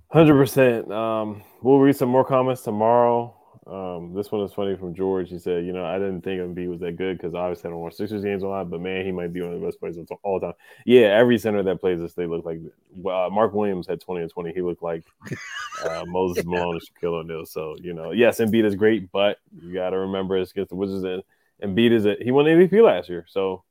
Hundred 0.09 0.35
percent. 0.35 0.91
Um, 0.91 1.43
we'll 1.61 1.79
read 1.79 1.95
some 1.95 2.09
more 2.09 2.25
comments 2.25 2.61
tomorrow. 2.61 3.35
Um, 3.67 4.13
this 4.15 4.31
one 4.31 4.41
is 4.41 4.53
funny 4.53 4.75
from 4.75 4.95
George. 4.95 5.29
He 5.29 5.37
said, 5.37 5.65
"You 5.65 5.71
know, 5.71 5.85
I 5.85 5.99
didn't 5.99 6.21
think 6.23 6.41
Embiid 6.41 6.67
was 6.67 6.79
that 6.79 6.95
good 6.95 7.17
because 7.17 7.35
obviously 7.35 7.67
I 7.67 7.71
don't 7.71 7.81
watch 7.81 7.93
Sixers 7.93 8.23
games 8.23 8.41
a 8.41 8.47
lot, 8.47 8.71
but 8.71 8.81
man, 8.81 9.05
he 9.05 9.11
might 9.11 9.31
be 9.33 9.41
one 9.41 9.53
of 9.53 9.59
the 9.59 9.65
best 9.65 9.79
players 9.79 9.97
of 9.97 10.09
all 10.23 10.39
time." 10.39 10.53
Yeah, 10.83 11.17
every 11.17 11.37
center 11.37 11.61
that 11.61 11.79
plays 11.79 11.99
this, 11.99 12.13
they 12.13 12.25
look 12.25 12.43
like. 12.43 12.59
Uh, 13.05 13.29
Mark 13.29 13.53
Williams 13.53 13.85
had 13.85 14.01
twenty 14.01 14.21
and 14.21 14.31
twenty. 14.31 14.51
He 14.51 14.63
looked 14.63 14.81
like 14.81 15.03
uh, 15.85 16.05
Moses 16.07 16.43
Malone 16.43 16.79
and 16.79 16.81
Shaquille 16.81 17.19
O'Neal. 17.19 17.45
So 17.45 17.75
you 17.79 17.93
know, 17.93 18.11
yes, 18.11 18.39
Embiid 18.39 18.65
is 18.65 18.75
great, 18.75 19.11
but 19.11 19.37
you 19.61 19.73
got 19.75 19.91
to 19.91 19.99
remember 19.99 20.37
it's 20.37 20.51
against 20.51 20.69
the 20.69 20.75
Wizards, 20.75 21.03
and 21.03 21.23
Embiid 21.61 21.91
is 21.91 22.05
a 22.07 22.15
he 22.19 22.31
won 22.31 22.45
MVP 22.45 22.83
last 22.83 23.09
year. 23.09 23.25
So 23.29 23.63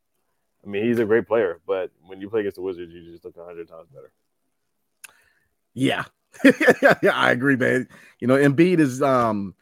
I 0.64 0.68
mean, 0.68 0.84
he's 0.84 1.00
a 1.00 1.04
great 1.04 1.26
player, 1.26 1.60
but 1.66 1.90
when 2.06 2.20
you 2.20 2.30
play 2.30 2.40
against 2.40 2.56
the 2.56 2.62
Wizards, 2.62 2.92
you 2.92 3.10
just 3.10 3.24
look 3.24 3.34
hundred 3.36 3.68
times 3.68 3.88
better. 3.92 4.12
Yeah, 5.74 6.04
yeah, 7.02 7.12
I 7.12 7.32
agree, 7.32 7.56
man. 7.56 7.88
You 8.20 8.28
know, 8.28 8.36
Embiid 8.36 8.78
is 8.78 9.02
um 9.02 9.54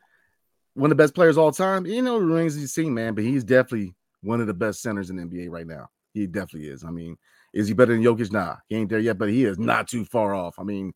one 0.79 0.93
of 0.93 0.97
the 0.97 1.03
best 1.03 1.15
players 1.15 1.37
all 1.37 1.53
time. 1.53 1.85
You 1.87 2.03
know, 2.03 2.19
the 2.19 2.25
rings 2.25 2.55
he's 2.55 2.73
seen, 2.73 2.95
man, 2.95 3.15
but 3.15 3.25
he's 3.25 3.45
definitely 3.45 3.95
one 4.23 4.41
of 4.41 4.47
the 4.47 4.55
best 4.55 4.81
centers 4.81 5.11
in 5.11 5.17
the 5.17 5.25
NBA 5.25 5.51
right 5.51 5.67
now. 5.67 5.89
He 6.15 6.27
definitely 6.27 6.69
is. 6.69 6.85
I 6.85 6.91
mean, 6.91 7.17
is 7.53 7.69
he 7.69 7.75
better 7.75 7.93
than 7.93 8.03
Jokic? 8.03 8.31
Nah, 8.31 8.57
he 8.69 8.77
ain't 8.77 8.89
there 8.89 8.99
yet, 8.99 9.19
but 9.19 9.29
he 9.29 9.45
is 9.45 9.59
not 9.59 9.89
too 9.89 10.05
far 10.05 10.35
off. 10.35 10.59
I 10.59 10.63
mean, 10.63 10.93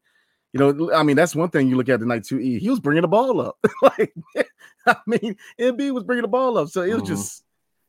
you 0.52 0.60
know, 0.60 0.92
I 0.92 1.02
mean, 1.02 1.16
that's 1.16 1.34
one 1.34 1.50
thing 1.50 1.68
you 1.68 1.76
look 1.76 1.88
at 1.88 2.00
the 2.00 2.06
night 2.06 2.24
two 2.24 2.38
E. 2.38 2.58
He 2.58 2.70
was 2.70 2.80
bringing 2.80 3.02
the 3.02 3.08
ball 3.08 3.40
up. 3.40 3.58
like, 3.82 4.14
I 4.86 4.96
mean, 5.06 5.36
Embiid 5.60 5.92
was 5.92 6.04
bringing 6.04 6.22
the 6.22 6.28
ball 6.28 6.58
up, 6.58 6.68
so 6.68 6.82
it 6.82 6.92
was 6.94 7.02
mm-hmm. 7.02 7.14
just 7.14 7.42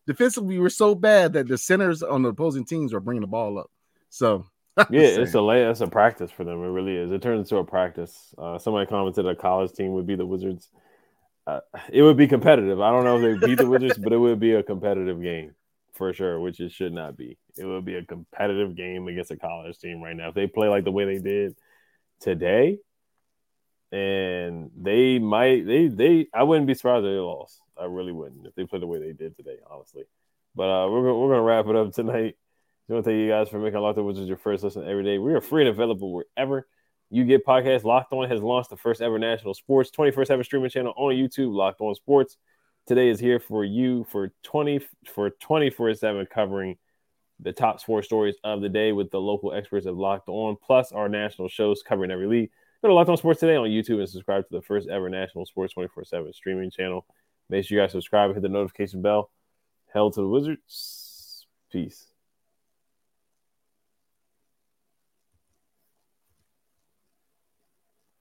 defensively 0.07 0.55
we 0.55 0.59
were 0.61 0.69
so 0.69 0.95
bad 0.95 1.33
that 1.33 1.47
the 1.47 1.57
centers 1.57 2.01
on 2.01 2.23
the 2.23 2.29
opposing 2.29 2.65
teams 2.65 2.93
were 2.93 2.99
bringing 2.99 3.21
the 3.21 3.27
ball 3.27 3.59
up. 3.59 3.69
So 4.09 4.45
yeah, 4.89 5.01
it's 5.01 5.33
a 5.35 5.41
lay, 5.41 5.63
it's 5.63 5.81
a 5.81 5.87
practice 5.87 6.31
for 6.31 6.43
them. 6.43 6.63
It 6.63 6.67
really 6.67 6.95
is. 6.95 7.11
It 7.11 7.21
turns 7.21 7.51
into 7.51 7.61
a 7.61 7.63
practice. 7.63 8.33
Uh, 8.37 8.57
somebody 8.57 8.87
commented 8.87 9.27
a 9.27 9.35
college 9.35 9.73
team 9.73 9.93
would 9.93 10.07
be 10.07 10.15
the 10.15 10.25
Wizards 10.25 10.69
uh, 11.45 11.59
it 11.91 12.01
would 12.01 12.17
be 12.17 12.27
competitive. 12.27 12.79
I 12.79 12.91
don't 12.91 13.03
know 13.03 13.19
if 13.19 13.39
they 13.39 13.47
beat 13.47 13.57
the 13.57 13.67
Wizards, 13.67 13.97
but 13.97 14.13
it 14.13 14.17
would 14.17 14.39
be 14.39 14.53
a 14.53 14.63
competitive 14.63 15.21
game 15.21 15.53
for 15.93 16.13
sure, 16.13 16.39
which 16.39 16.59
it 16.59 16.71
should 16.71 16.93
not 16.93 17.17
be. 17.17 17.37
It 17.57 17.65
would 17.65 17.85
be 17.85 17.95
a 17.95 18.03
competitive 18.03 18.75
game 18.75 19.07
against 19.07 19.31
a 19.31 19.37
college 19.37 19.77
team 19.79 20.01
right 20.01 20.15
now. 20.15 20.29
If 20.29 20.35
they 20.35 20.47
play 20.47 20.69
like 20.69 20.83
the 20.85 20.91
way 20.91 21.05
they 21.05 21.19
did 21.19 21.55
today, 22.19 22.79
and 23.91 24.71
they 24.75 25.19
might 25.19 25.67
they 25.67 25.87
they 25.87 26.27
I 26.33 26.43
wouldn't 26.43 26.67
be 26.67 26.73
surprised 26.73 27.05
if 27.05 27.11
they 27.11 27.19
lost. 27.19 27.59
I 27.79 27.85
really 27.85 28.11
wouldn't 28.11 28.47
if 28.47 28.55
they 28.55 28.65
play 28.65 28.79
the 28.79 28.87
way 28.87 28.99
they 28.99 29.13
did 29.13 29.35
today, 29.35 29.57
honestly. 29.69 30.03
But 30.55 30.63
uh, 30.63 30.89
we're 30.89 31.13
we're 31.13 31.29
gonna 31.29 31.41
wrap 31.41 31.67
it 31.67 31.75
up 31.75 31.93
tonight. 31.93 32.35
I 32.89 32.93
want 32.93 33.05
to 33.05 33.11
thank 33.11 33.19
you 33.19 33.29
guys 33.29 33.49
for 33.49 33.59
making 33.59 33.79
Locked 33.79 33.97
On 33.97 34.05
Wizards 34.05 34.27
your 34.27 34.37
first 34.37 34.63
listen 34.63 34.87
every 34.87 35.03
day. 35.03 35.17
We 35.17 35.33
are 35.33 35.41
free 35.41 35.61
and 35.61 35.69
available 35.69 36.11
wherever 36.11 36.67
you 37.13 37.25
Get 37.25 37.45
Podcast. 37.45 37.83
Locked 37.83 38.11
On 38.11 38.27
has 38.27 38.41
launched 38.41 38.71
the 38.71 38.77
first 38.77 38.99
ever 38.99 39.19
national 39.19 39.53
sports 39.53 39.91
24 39.91 40.25
7 40.25 40.43
streaming 40.43 40.71
channel 40.71 40.93
on 40.97 41.13
YouTube, 41.13 41.53
Locked 41.53 41.79
On 41.79 41.93
Sports. 41.93 42.37
Today 42.87 43.09
is 43.09 43.19
here 43.19 43.39
for 43.39 43.63
you 43.63 44.03
for 44.05 44.33
20 44.41 44.81
for 45.13 45.29
24/7 45.29 46.25
covering 46.25 46.75
the 47.39 47.53
top 47.53 47.79
sports 47.79 48.07
stories 48.07 48.35
of 48.43 48.61
the 48.61 48.69
day 48.69 48.93
with 48.93 49.11
the 49.11 49.21
local 49.21 49.53
experts 49.53 49.85
of 49.85 49.95
Locked 49.95 50.27
On, 50.27 50.55
plus 50.55 50.91
our 50.91 51.07
national 51.07 51.49
shows 51.49 51.83
covering 51.83 52.09
every 52.09 52.25
league. 52.25 52.49
Go 52.81 52.87
to 52.87 52.95
Locked 52.95 53.11
On 53.11 53.17
Sports 53.17 53.39
today 53.39 53.57
on 53.57 53.69
YouTube 53.69 53.99
and 53.99 54.09
subscribe 54.09 54.47
to 54.49 54.55
the 54.55 54.63
first 54.63 54.89
ever 54.89 55.07
national 55.07 55.45
sports 55.45 55.73
24/7 55.75 56.33
streaming 56.33 56.71
channel. 56.71 57.05
Make 57.47 57.63
sure 57.65 57.77
you 57.77 57.83
guys 57.83 57.91
subscribe 57.91 58.31
and 58.31 58.37
hit 58.37 58.41
the 58.41 58.49
notification 58.49 59.03
bell. 59.03 59.29
Hell 59.93 60.09
to 60.09 60.21
the 60.21 60.27
Wizards. 60.27 61.45
Peace. 61.71 62.12